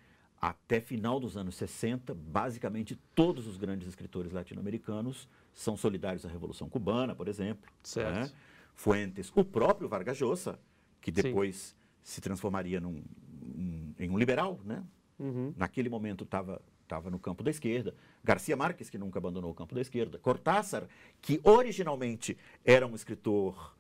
até 0.49 0.79
final 0.79 1.18
dos 1.18 1.38
anos 1.38 1.55
60, 1.55 2.14
basicamente 2.14 2.99
todos 3.14 3.47
os 3.47 3.57
grandes 3.57 3.88
escritores 3.88 4.31
latino-americanos 4.31 5.27
são 5.55 5.77
solidários 5.77 6.27
à 6.27 6.29
Revolução 6.29 6.69
Cubana, 6.69 7.14
por 7.14 7.29
exemplo. 7.29 7.71
Certo. 7.83 8.14
Né? 8.14 8.31
Fuentes, 8.75 9.33
o 9.35 9.45
próprio 9.45 9.88
Vargas 9.88 10.21
Llosa, 10.21 10.59
que 11.01 11.12
depois 11.12 11.57
Sim. 11.57 11.75
se 12.03 12.21
transformaria 12.21 12.81
num, 12.81 13.03
um, 13.43 13.95
em 13.99 14.11
um 14.11 14.19
liberal, 14.19 14.61
né? 14.64 14.83
Uhum. 15.19 15.55
Naquele 15.57 15.88
momento 15.88 16.25
estava 16.25 16.61
estava 16.83 17.11
no 17.11 17.19
campo 17.19 17.43
da 17.43 17.51
esquerda. 17.51 17.95
Garcia 18.23 18.57
Marques, 18.57 18.90
que 18.90 18.99
nunca 18.99 19.19
abandonou 19.19 19.51
o 19.51 19.55
campo 19.55 19.75
da 19.75 19.81
esquerda. 19.81 20.19
Cortázar, 20.19 20.87
que 21.21 21.40
originalmente 21.43 22.37
era 22.64 22.87
um 22.87 22.95
escritor 22.95 23.75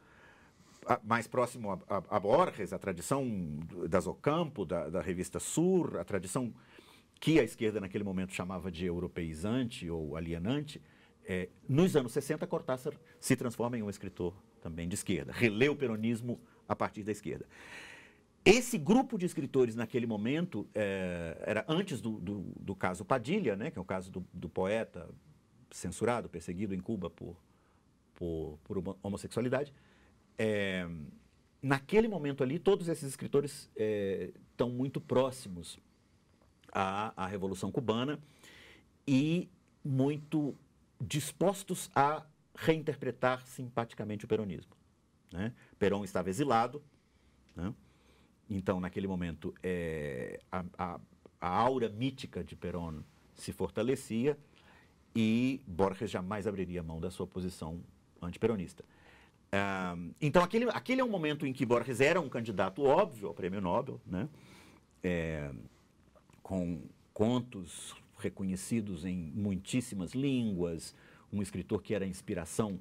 mais 1.02 1.26
próximo 1.26 1.70
a, 1.70 1.78
a, 1.88 2.16
a, 2.16 2.20
Borges, 2.20 2.72
a 2.72 2.78
tradição 2.78 3.26
das 3.88 4.06
Ocampo, 4.06 4.64
da, 4.64 4.90
da 4.90 5.00
revista 5.00 5.38
Sur, 5.38 5.98
a 5.98 6.04
tradição 6.04 6.52
que 7.20 7.40
a 7.40 7.44
esquerda 7.44 7.80
naquele 7.80 8.04
momento 8.04 8.32
chamava 8.34 8.70
de 8.70 8.84
europeizante 8.84 9.88
ou 9.88 10.16
alienante, 10.16 10.80
é, 11.26 11.48
nos 11.68 11.96
anos 11.96 12.12
60, 12.12 12.46
Cortázar 12.46 12.94
se 13.18 13.34
transforma 13.36 13.78
em 13.78 13.82
um 13.82 13.90
escritor 13.90 14.34
também 14.60 14.88
de 14.88 14.94
esquerda, 14.94 15.32
relê 15.32 15.68
o 15.68 15.76
peronismo 15.76 16.40
a 16.68 16.76
partir 16.76 17.02
da 17.02 17.12
esquerda. 17.12 17.46
Esse 18.44 18.76
grupo 18.76 19.16
de 19.16 19.24
escritores 19.24 19.74
naquele 19.74 20.06
momento, 20.06 20.68
é, 20.74 21.36
era 21.46 21.64
antes 21.66 22.00
do, 22.00 22.20
do, 22.20 22.40
do, 22.60 22.74
caso 22.74 23.04
Padilha, 23.04 23.56
né, 23.56 23.70
que 23.70 23.78
é 23.78 23.82
o 23.82 23.84
caso 23.84 24.10
do, 24.10 24.24
do 24.32 24.50
poeta 24.50 25.08
censurado, 25.70 26.28
perseguido 26.28 26.74
em 26.74 26.80
Cuba 26.80 27.08
por, 27.08 27.36
por, 28.14 28.58
por 28.62 28.96
homossexualidade, 29.02 29.72
é, 30.36 30.86
naquele 31.62 32.06
momento 32.06 32.42
ali, 32.42 32.58
todos 32.58 32.88
esses 32.88 33.08
escritores 33.08 33.70
estão 33.74 34.68
é, 34.68 34.72
muito 34.72 35.00
próximos 35.00 35.78
à, 36.70 37.24
à 37.24 37.26
Revolução 37.26 37.72
Cubana 37.72 38.20
e 39.06 39.48
muito 39.82 40.54
dispostos 41.04 41.90
a 41.94 42.24
reinterpretar 42.56 43.46
simpaticamente 43.46 44.24
o 44.24 44.28
peronismo. 44.28 44.72
Né? 45.32 45.52
Perón 45.78 46.04
estava 46.04 46.30
exilado, 46.30 46.82
né? 47.56 47.74
então, 48.48 48.80
naquele 48.80 49.06
momento, 49.06 49.54
é, 49.62 50.40
a, 50.50 50.64
a, 50.78 51.00
a, 51.40 51.48
aura 51.48 51.88
mítica 51.88 52.44
de 52.44 52.54
Perón 52.54 53.02
se 53.34 53.52
fortalecia 53.52 54.38
e 55.14 55.60
Borges 55.66 56.10
jamais 56.10 56.46
abriria 56.46 56.82
mão 56.82 57.00
da 57.00 57.10
sua 57.10 57.26
posição 57.26 57.82
antiperonista 58.22 58.84
então, 60.20 60.42
aquele, 60.42 60.68
aquele 60.70 61.00
é 61.00 61.04
um 61.04 61.08
momento 61.08 61.46
em 61.46 61.52
que 61.52 61.64
Borges 61.64 62.00
era 62.00 62.20
um 62.20 62.28
candidato 62.28 62.82
óbvio 62.82 63.28
ao 63.28 63.34
prêmio 63.34 63.60
Nobel, 63.60 64.00
né? 64.06 64.28
É, 65.02 65.50
com 66.42 66.82
contos 67.12 67.94
reconhecidos 68.24 69.04
em 69.04 69.32
muitíssimas 69.34 70.12
línguas, 70.12 70.94
um 71.32 71.40
escritor 71.40 71.82
que 71.82 71.94
era 71.94 72.06
inspiração 72.06 72.80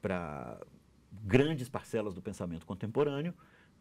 para 0.00 0.60
grandes 1.24 1.68
parcelas 1.68 2.14
do 2.14 2.22
pensamento 2.22 2.66
contemporâneo, 2.66 3.34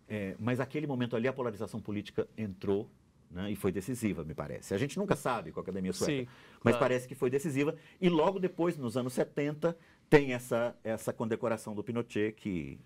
é, 0.08 0.36
mas 0.40 0.60
aquele 0.60 0.88
momento 0.88 1.16
ali 1.16 1.28
a 1.28 1.34
polarização 1.34 1.80
política 1.80 2.28
entrou 2.38 2.90
né, 3.30 3.52
e 3.52 3.56
foi 3.56 3.72
decisiva, 3.72 4.24
me 4.24 4.34
parece. 4.34 4.74
A 4.74 4.78
gente 4.78 4.98
nunca 4.98 5.16
sabe 5.16 5.52
com 5.52 5.60
a 5.60 5.64
Academia 5.64 5.92
Sueca, 5.92 6.24
Sim, 6.24 6.28
mas 6.64 6.74
claro. 6.74 6.80
parece 6.80 7.08
que 7.08 7.16
foi 7.16 7.30
decisiva. 7.30 7.76
E 8.00 8.08
logo 8.10 8.40
depois, 8.40 8.78
nos 8.78 8.96
anos 8.96 9.14
70, 9.14 9.78
tem 10.10 10.34
essa, 10.34 10.76
essa 10.84 11.12
condecoração 11.12 11.76
do 11.76 11.84
Pinochet 11.84 12.32
que 12.34 12.80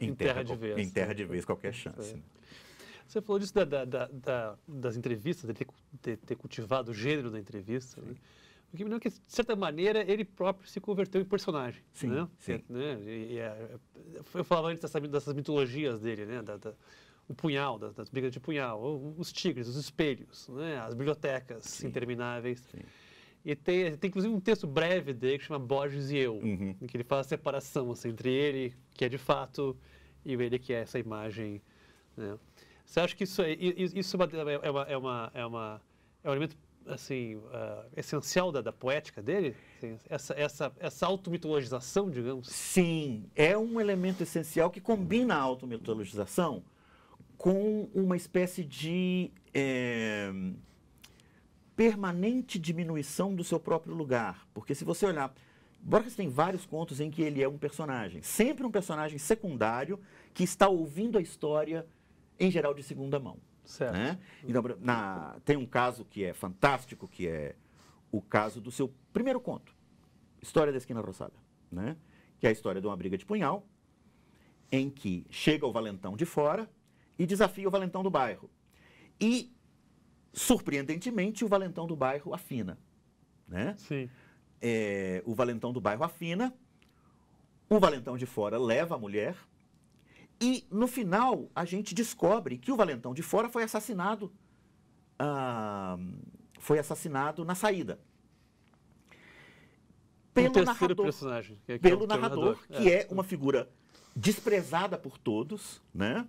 enterra, 0.00 0.42
de 0.42 0.56
vez, 0.56 0.78
enterra 0.78 1.14
de 1.14 1.24
vez 1.24 1.44
qualquer 1.44 1.74
chance. 1.74 2.22
Você 3.12 3.20
falou 3.20 3.38
disso 3.38 3.52
da, 3.52 3.64
da, 3.66 4.06
da, 4.06 4.58
das 4.66 4.96
entrevistas, 4.96 5.46
de 5.46 5.52
ter, 5.52 5.66
de 6.02 6.16
ter, 6.16 6.34
cultivado 6.34 6.92
o 6.92 6.94
gênero 6.94 7.30
da 7.30 7.38
entrevista. 7.38 8.00
Né? 8.00 8.14
O 8.72 8.76
que 8.76 8.82
me 8.84 8.88
lembra 8.88 9.00
que, 9.00 9.10
de 9.10 9.20
certa 9.26 9.54
maneira, 9.54 10.02
ele 10.10 10.24
próprio 10.24 10.66
se 10.66 10.80
converteu 10.80 11.20
em 11.20 11.24
personagem. 11.26 11.82
Sim, 11.92 12.06
né? 12.06 12.26
sim. 12.38 12.64
Né? 12.70 12.98
E, 13.04 13.34
e, 13.34 13.38
é, 13.38 13.76
eu 14.32 14.42
falava 14.42 14.68
antes 14.68 14.80
dessa, 14.80 14.98
dessas 14.98 15.34
mitologias 15.34 16.00
dele, 16.00 16.24
né? 16.24 16.40
O 17.28 17.34
punhal, 17.34 17.78
das, 17.78 17.94
das 17.94 18.08
brigas 18.08 18.32
de 18.32 18.40
punhal, 18.40 19.14
os 19.18 19.30
tigres, 19.30 19.68
os 19.68 19.76
espelhos, 19.76 20.48
né? 20.48 20.78
as 20.80 20.94
bibliotecas 20.94 21.64
sim. 21.64 21.88
intermináveis. 21.88 22.60
Sim. 22.60 22.80
E 23.44 23.54
tem, 23.54 23.94
tem 23.94 24.08
inclusive 24.08 24.32
um 24.32 24.40
texto 24.40 24.66
breve 24.66 25.12
dele 25.12 25.38
que 25.38 25.44
chama 25.44 25.58
Borges 25.58 26.10
e 26.10 26.16
Eu, 26.16 26.36
uhum. 26.36 26.74
em 26.80 26.86
que 26.86 26.96
ele 26.96 27.04
faz 27.04 27.26
a 27.26 27.28
separação 27.28 27.90
assim, 27.92 28.08
entre 28.08 28.32
ele, 28.32 28.74
que 28.94 29.04
é 29.04 29.08
de 29.10 29.18
fato, 29.18 29.76
e 30.24 30.32
ele 30.32 30.58
que 30.58 30.72
é 30.72 30.80
essa 30.80 30.98
imagem. 30.98 31.60
Né? 32.16 32.38
Você 32.92 33.00
acha 33.00 33.16
que 33.16 33.24
isso, 33.24 33.40
é, 33.40 33.52
isso 33.54 34.14
é, 34.14 34.18
uma, 34.18 34.26
é, 34.26 34.70
uma, 34.70 34.82
é, 34.82 34.96
uma, 34.98 35.30
é, 35.32 35.46
uma, 35.46 35.82
é 36.22 36.28
um 36.28 36.32
elemento 36.32 36.54
assim, 36.86 37.36
uh, 37.36 37.88
essencial 37.96 38.52
da, 38.52 38.60
da, 38.60 38.70
poética 38.70 39.22
dele? 39.22 39.56
Assim, 39.78 39.98
essa, 40.10 40.34
essa, 40.34 40.72
essa 40.78 41.06
automitologização, 41.06 42.10
digamos? 42.10 42.48
Sim, 42.48 43.24
é 43.34 43.56
um 43.56 43.80
elemento 43.80 44.22
essencial 44.22 44.70
que 44.70 44.78
combina 44.78 45.34
a 45.34 45.40
automitologização 45.40 46.62
com 47.38 47.88
uma 47.94 48.14
espécie 48.14 48.62
de. 48.62 49.30
É 49.54 50.30
permanente 51.74 52.58
diminuição 52.58 53.34
do 53.34 53.42
seu 53.42 53.58
próprio 53.58 53.94
lugar. 53.94 54.46
Porque 54.52 54.74
se 54.74 54.84
você 54.84 55.06
olhar, 55.06 55.32
Borges 55.80 56.14
tem 56.14 56.28
vários 56.28 56.66
contos 56.66 57.00
em 57.00 57.10
que 57.10 57.22
ele 57.22 57.42
é 57.42 57.48
um 57.48 57.56
personagem, 57.56 58.20
sempre 58.20 58.66
um 58.66 58.70
personagem 58.70 59.16
secundário 59.16 59.98
que 60.34 60.44
está 60.44 60.68
ouvindo 60.68 61.16
a 61.16 61.22
história, 61.22 61.86
em 62.42 62.50
geral, 62.50 62.74
de 62.74 62.82
segunda 62.82 63.20
mão. 63.20 63.38
Certo. 63.64 63.92
Né? 63.92 64.18
Então, 64.46 64.62
na, 64.80 65.36
tem 65.44 65.56
um 65.56 65.64
caso 65.64 66.04
que 66.04 66.24
é 66.24 66.32
fantástico, 66.32 67.06
que 67.06 67.28
é 67.28 67.54
o 68.10 68.20
caso 68.20 68.60
do 68.60 68.70
seu 68.70 68.92
primeiro 69.12 69.40
conto, 69.40 69.74
História 70.42 70.72
da 70.72 70.78
Esquina 70.78 71.00
Roçada, 71.00 71.34
né? 71.70 71.96
que 72.40 72.46
é 72.46 72.48
a 72.48 72.52
história 72.52 72.80
de 72.80 72.86
uma 72.86 72.96
briga 72.96 73.16
de 73.16 73.24
punhal, 73.24 73.64
em 74.72 74.90
que 74.90 75.24
chega 75.30 75.64
o 75.64 75.72
valentão 75.72 76.16
de 76.16 76.24
fora 76.24 76.68
e 77.16 77.24
desafia 77.24 77.68
o 77.68 77.70
valentão 77.70 78.02
do 78.02 78.10
bairro. 78.10 78.50
E 79.20 79.54
surpreendentemente, 80.32 81.44
o 81.44 81.48
valentão 81.48 81.86
do 81.86 81.94
bairro 81.94 82.34
afina. 82.34 82.76
Né? 83.46 83.76
Sim. 83.78 84.10
É, 84.60 85.22
o 85.24 85.34
valentão 85.34 85.72
do 85.72 85.80
bairro 85.80 86.02
afina, 86.02 86.52
o 87.68 87.78
valentão 87.78 88.16
de 88.16 88.26
fora 88.26 88.58
leva 88.58 88.96
a 88.96 88.98
mulher, 88.98 89.36
e 90.42 90.66
no 90.70 90.88
final 90.88 91.48
a 91.54 91.64
gente 91.64 91.94
descobre 91.94 92.58
que 92.58 92.72
o 92.72 92.76
valentão 92.76 93.14
de 93.14 93.22
fora 93.22 93.48
foi 93.48 93.62
assassinado, 93.62 94.32
ah, 95.18 95.96
foi 96.58 96.78
assassinado 96.78 97.44
na 97.44 97.54
saída. 97.54 98.00
pelo 100.34 100.52
terceiro 100.52 100.94
narrador. 100.96 101.56
Que 101.64 101.72
é, 101.72 101.78
que 101.78 101.82
pelo 101.82 102.04
é 102.04 102.06
narrador, 102.06 102.58
que 102.66 102.90
é. 102.90 103.06
uma 103.10 103.22
figura 103.22 103.70
desprezada 104.16 104.98
por 104.98 105.16
todos, 105.18 105.80
né? 105.94 106.26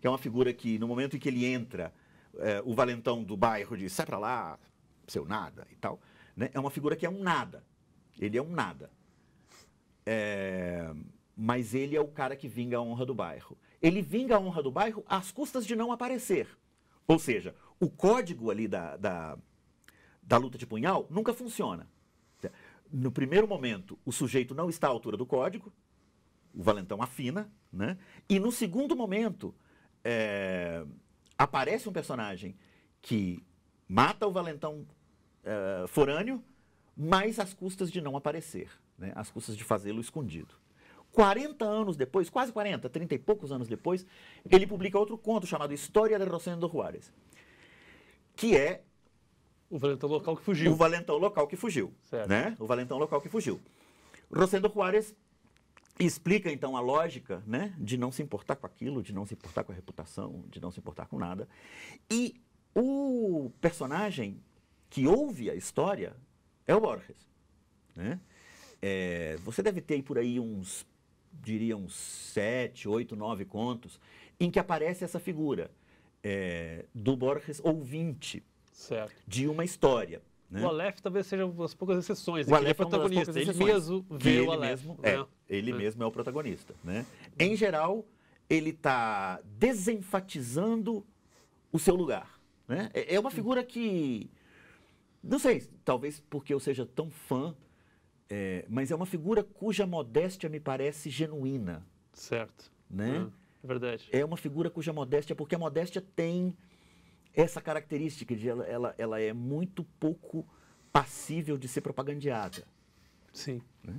Que 0.00 0.06
é 0.06 0.10
uma 0.10 0.18
figura 0.18 0.52
que, 0.52 0.78
no 0.78 0.86
momento 0.86 1.16
em 1.16 1.18
que 1.18 1.28
ele 1.28 1.46
entra, 1.46 1.94
é, 2.38 2.62
o 2.64 2.74
valentão 2.74 3.22
do 3.24 3.36
bairro 3.36 3.76
diz, 3.76 3.92
sai 3.92 4.04
pra 4.04 4.18
lá, 4.18 4.58
seu 5.06 5.24
nada 5.24 5.66
e 5.70 5.76
tal. 5.76 6.00
Né? 6.36 6.50
É 6.52 6.60
uma 6.60 6.70
figura 6.70 6.94
que 6.94 7.06
é 7.06 7.10
um 7.10 7.22
nada. 7.22 7.64
Ele 8.18 8.36
é 8.36 8.42
um 8.42 8.50
nada. 8.50 8.90
É, 10.04 10.92
mas 11.36 11.74
ele 11.74 11.94
é 11.94 12.00
o 12.00 12.08
cara 12.08 12.34
que 12.34 12.48
vinga 12.48 12.78
a 12.78 12.82
honra 12.82 13.04
do 13.04 13.14
bairro. 13.14 13.58
Ele 13.82 14.00
vinga 14.00 14.36
a 14.36 14.40
honra 14.40 14.62
do 14.62 14.70
bairro 14.70 15.04
às 15.06 15.30
custas 15.30 15.66
de 15.66 15.76
não 15.76 15.92
aparecer. 15.92 16.48
Ou 17.06 17.18
seja, 17.18 17.54
o 17.78 17.90
código 17.90 18.50
ali 18.50 18.66
da, 18.66 18.96
da, 18.96 19.38
da 20.22 20.36
luta 20.38 20.56
de 20.56 20.66
punhal 20.66 21.06
nunca 21.10 21.34
funciona. 21.34 21.86
No 22.90 23.10
primeiro 23.10 23.46
momento, 23.46 23.98
o 24.04 24.12
sujeito 24.12 24.54
não 24.54 24.70
está 24.70 24.86
à 24.86 24.90
altura 24.90 25.16
do 25.16 25.26
código, 25.26 25.72
o 26.54 26.62
valentão 26.62 27.02
afina, 27.02 27.52
né? 27.72 27.98
E 28.28 28.38
no 28.38 28.50
segundo 28.50 28.96
momento, 28.96 29.54
é, 30.02 30.86
aparece 31.36 31.88
um 31.88 31.92
personagem 31.92 32.56
que 33.02 33.44
mata 33.88 34.26
o 34.26 34.32
valentão 34.32 34.86
é, 35.44 35.86
forâneo, 35.88 36.42
mas 36.96 37.38
às 37.38 37.52
custas 37.52 37.90
de 37.90 38.00
não 38.00 38.16
aparecer, 38.16 38.70
né? 38.96 39.12
às 39.14 39.30
custas 39.30 39.56
de 39.56 39.64
fazê-lo 39.64 40.00
escondido. 40.00 40.54
40 41.16 41.64
anos 41.64 41.96
depois, 41.96 42.28
quase 42.28 42.52
40, 42.52 42.90
30 42.90 43.14
e 43.14 43.18
poucos 43.18 43.50
anos 43.50 43.66
depois, 43.66 44.04
ele 44.50 44.66
publica 44.66 44.98
outro 44.98 45.16
conto 45.16 45.46
chamado 45.46 45.72
História 45.72 46.18
de 46.18 46.26
Rosendo 46.26 46.68
Juárez, 46.68 47.10
que 48.36 48.54
é 48.54 48.82
o 49.70 49.78
valentão 49.78 50.10
local 50.10 50.36
que 50.36 50.42
fugiu. 50.42 50.72
O 50.72 50.76
valentão 50.76 51.16
local 51.16 51.46
que 51.46 51.56
fugiu. 51.56 51.94
Certo. 52.02 52.28
Né? 52.28 52.54
O 52.60 52.66
valentão 52.66 52.98
local 52.98 53.18
que 53.22 53.30
fugiu. 53.30 53.58
Rosendo 54.30 54.70
Juárez 54.70 55.16
explica 55.98 56.52
então 56.52 56.76
a 56.76 56.80
lógica 56.80 57.42
né, 57.46 57.74
de 57.78 57.96
não 57.96 58.12
se 58.12 58.22
importar 58.22 58.56
com 58.56 58.66
aquilo, 58.66 59.02
de 59.02 59.14
não 59.14 59.24
se 59.24 59.32
importar 59.32 59.64
com 59.64 59.72
a 59.72 59.74
reputação, 59.74 60.44
de 60.50 60.60
não 60.60 60.70
se 60.70 60.80
importar 60.80 61.06
com 61.06 61.18
nada. 61.18 61.48
E 62.10 62.38
o 62.74 63.50
personagem 63.58 64.38
que 64.90 65.06
ouve 65.06 65.48
a 65.50 65.54
história 65.54 66.14
é 66.66 66.74
o 66.74 66.80
Borges. 66.80 67.16
Né? 67.94 68.20
É, 68.82 69.38
você 69.42 69.62
deve 69.62 69.80
ter 69.80 70.02
por 70.02 70.18
aí 70.18 70.38
uns, 70.38 70.84
diria, 71.42 71.76
uns 71.76 71.94
sete, 71.94 72.88
oito, 72.88 73.16
nove 73.16 73.44
contos 73.44 74.00
em 74.38 74.50
que 74.50 74.58
aparece 74.58 75.04
essa 75.04 75.18
figura 75.18 75.70
é, 76.22 76.84
do 76.94 77.16
Borges 77.16 77.60
ouvinte 77.64 78.42
certo. 78.72 79.14
de 79.26 79.48
uma 79.48 79.64
história. 79.64 80.20
Né? 80.50 80.62
O 80.62 80.68
Aleph 80.68 81.00
talvez 81.00 81.26
seja 81.26 81.44
uma 81.44 81.54
das 81.54 81.74
poucas 81.74 81.98
exceções. 81.98 82.46
O 82.46 82.54
Aleph 82.54 82.70
é 82.70 82.74
protagonista. 82.74 83.38
É 83.38 83.42
ele 83.42 83.52
mesmo 83.52 84.06
vê 84.10 84.30
ele 84.30 84.40
o 84.46 84.52
Aleph. 84.52 84.80
Mesmo 84.84 84.98
é, 85.02 85.16
né? 85.18 85.26
Ele 85.48 85.70
é. 85.72 85.74
mesmo 85.74 86.02
é 86.02 86.06
o 86.06 86.10
protagonista. 86.10 86.74
Né? 86.84 87.04
Em 87.38 87.56
geral, 87.56 88.04
ele 88.48 88.70
está 88.70 89.40
desenfatizando 89.44 91.04
o 91.72 91.78
seu 91.78 91.94
lugar. 91.94 92.38
Né? 92.68 92.90
É, 92.94 93.14
é 93.14 93.20
uma 93.20 93.30
figura 93.30 93.64
que, 93.64 94.30
não 95.22 95.38
sei, 95.38 95.64
talvez 95.84 96.22
porque 96.30 96.54
eu 96.54 96.60
seja 96.60 96.86
tão 96.86 97.10
fã, 97.10 97.54
é, 98.28 98.64
mas 98.68 98.90
é 98.90 98.94
uma 98.94 99.06
figura 99.06 99.42
cuja 99.44 99.86
modéstia 99.86 100.48
me 100.48 100.60
parece 100.60 101.10
genuína. 101.10 101.86
Certo. 102.12 102.70
Né? 102.90 103.30
É 103.62 103.66
verdade. 103.66 104.08
É 104.12 104.24
uma 104.24 104.36
figura 104.36 104.70
cuja 104.70 104.92
modéstia, 104.92 105.36
porque 105.36 105.54
a 105.54 105.58
modéstia 105.58 106.02
tem 106.14 106.56
essa 107.34 107.60
característica 107.60 108.34
de 108.34 108.48
ela, 108.48 108.64
ela, 108.64 108.94
ela 108.96 109.20
é 109.20 109.32
muito 109.32 109.84
pouco 110.00 110.46
passível 110.92 111.58
de 111.58 111.68
ser 111.68 111.82
propagandeada. 111.82 112.64
Sim. 113.32 113.60
Né? 113.84 113.94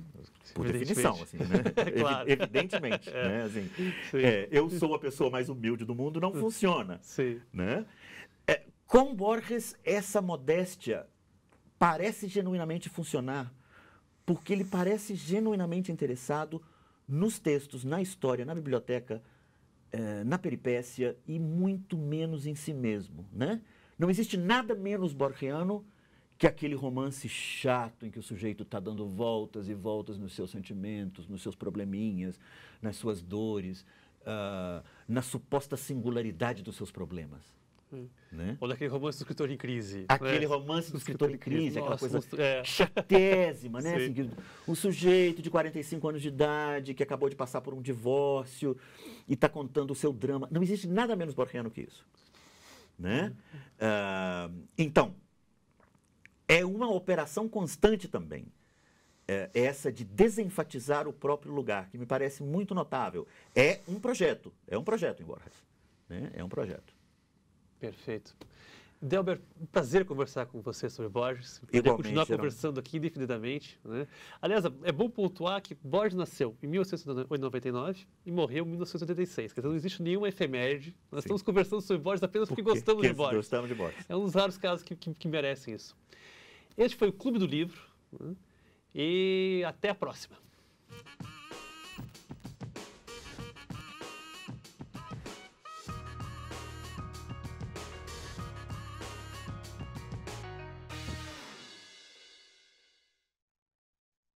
Por 0.52 0.66
definição, 0.66 1.22
assim, 1.22 1.38
né? 1.38 1.62
claro. 2.00 2.28
Evidentemente. 2.28 3.08
é. 3.14 3.28
Né? 3.28 3.42
Assim, 3.44 3.70
é, 4.14 4.48
eu 4.50 4.68
sou 4.68 4.94
a 4.94 4.98
pessoa 4.98 5.30
mais 5.30 5.48
humilde 5.48 5.84
do 5.84 5.94
mundo, 5.94 6.20
não 6.20 6.34
funciona. 6.34 6.98
Sim. 7.02 7.40
Né? 7.52 7.86
É, 8.46 8.64
com 8.84 9.14
Borges, 9.14 9.76
essa 9.84 10.20
modéstia 10.20 11.06
parece 11.78 12.26
genuinamente 12.26 12.88
funcionar, 12.88 13.54
porque 14.28 14.52
ele 14.52 14.62
parece 14.62 15.14
genuinamente 15.14 15.90
interessado 15.90 16.60
nos 17.08 17.38
textos, 17.38 17.82
na 17.82 18.02
história, 18.02 18.44
na 18.44 18.54
biblioteca, 18.54 19.22
eh, 19.90 20.22
na 20.22 20.36
peripécia 20.36 21.16
e 21.26 21.38
muito 21.38 21.96
menos 21.96 22.44
em 22.44 22.54
si 22.54 22.74
mesmo. 22.74 23.24
Né? 23.32 23.62
Não 23.98 24.10
existe 24.10 24.36
nada 24.36 24.74
menos 24.74 25.14
borgiano 25.14 25.82
que 26.36 26.46
aquele 26.46 26.74
romance 26.74 27.26
chato 27.26 28.04
em 28.04 28.10
que 28.10 28.18
o 28.18 28.22
sujeito 28.22 28.64
está 28.64 28.78
dando 28.78 29.06
voltas 29.06 29.66
e 29.66 29.72
voltas 29.72 30.18
nos 30.18 30.34
seus 30.34 30.50
sentimentos, 30.50 31.26
nos 31.26 31.40
seus 31.40 31.54
probleminhas, 31.54 32.38
nas 32.82 32.96
suas 32.96 33.22
dores, 33.22 33.80
uh, 34.24 34.84
na 35.08 35.22
suposta 35.22 35.74
singularidade 35.74 36.62
dos 36.62 36.76
seus 36.76 36.90
problemas. 36.90 37.57
Hum. 37.92 38.06
Né? 38.30 38.56
Ou 38.60 38.68
daquele 38.68 38.90
romance 38.90 39.18
do 39.18 39.22
escritor 39.22 39.50
em 39.50 39.56
crise. 39.56 40.04
Aquele 40.08 40.40
né? 40.40 40.46
romance 40.46 40.92
do 40.92 40.98
escritor 40.98 41.30
em 41.30 41.38
crise, 41.38 41.78
aquela 41.78 41.96
coisa 41.96 42.20
é. 42.36 42.62
chatésima, 42.64 43.80
né? 43.80 43.94
Assim, 43.96 44.30
um 44.66 44.74
sujeito 44.74 45.40
de 45.40 45.50
45 45.50 46.08
anos 46.08 46.22
de 46.22 46.28
idade 46.28 46.94
que 46.94 47.02
acabou 47.02 47.28
de 47.28 47.36
passar 47.36 47.60
por 47.60 47.72
um 47.72 47.80
divórcio 47.80 48.76
e 49.26 49.34
está 49.34 49.48
contando 49.48 49.90
o 49.90 49.94
seu 49.94 50.12
drama. 50.12 50.46
Não 50.50 50.62
existe 50.62 50.86
nada 50.86 51.16
menos 51.16 51.34
borgiano 51.34 51.70
que 51.70 51.82
isso. 51.82 52.06
Né? 52.98 53.32
Uh, 53.80 54.52
então, 54.76 55.14
é 56.46 56.64
uma 56.64 56.90
operação 56.90 57.48
constante 57.48 58.08
também. 58.08 58.46
É, 59.30 59.50
essa 59.52 59.92
de 59.92 60.04
desenfatizar 60.04 61.06
o 61.06 61.12
próprio 61.12 61.52
lugar, 61.52 61.90
que 61.90 61.98
me 61.98 62.06
parece 62.06 62.42
muito 62.42 62.74
notável. 62.74 63.26
É 63.54 63.80
um 63.86 64.00
projeto, 64.00 64.50
é 64.66 64.78
um 64.78 64.82
projeto 64.82 65.22
em 65.22 65.26
Borges. 65.26 65.52
Né? 66.08 66.30
É 66.32 66.42
um 66.42 66.48
projeto. 66.48 66.97
Perfeito. 67.78 68.36
Delber, 69.00 69.40
prazer 69.70 70.04
conversar 70.04 70.46
com 70.46 70.60
você 70.60 70.90
sobre 70.90 71.08
Borges. 71.08 71.60
Poder 71.60 71.82
continuar 71.84 72.26
conversando 72.26 72.80
aqui 72.80 72.96
indefinidamente. 72.96 73.78
Né? 73.84 74.08
Aliás, 74.42 74.64
é 74.82 74.90
bom 74.90 75.08
pontuar 75.08 75.62
que 75.62 75.76
Borges 75.76 76.16
nasceu 76.16 76.56
em 76.60 76.66
1899 76.66 78.06
e 78.26 78.32
morreu 78.32 78.64
em 78.64 78.68
1986. 78.70 79.52
Quer 79.52 79.60
dizer, 79.60 79.68
não 79.68 79.76
existe 79.76 80.02
nenhuma 80.02 80.28
efeméride. 80.28 80.96
Nós 81.12 81.22
Sim. 81.22 81.26
estamos 81.28 81.42
conversando 81.42 81.80
sobre 81.80 82.02
Borges 82.02 82.24
apenas 82.24 82.48
porque, 82.48 82.60
porque 82.60 82.76
gostamos 82.76 83.06
de 83.06 83.12
Borges. 83.12 83.36
Gostamos 83.36 83.68
de 83.68 83.74
Borges. 83.76 84.04
É 84.08 84.16
um 84.16 84.24
dos 84.24 84.34
raros 84.34 84.58
casos 84.58 84.82
que, 84.82 84.96
que, 84.96 85.14
que 85.14 85.28
merecem 85.28 85.74
isso. 85.74 85.96
Este 86.76 86.96
foi 86.96 87.08
o 87.08 87.12
Clube 87.12 87.38
do 87.38 87.46
Livro. 87.46 87.80
Né? 88.18 88.34
E 88.92 89.62
até 89.64 89.90
a 89.90 89.94
próxima. 89.94 90.36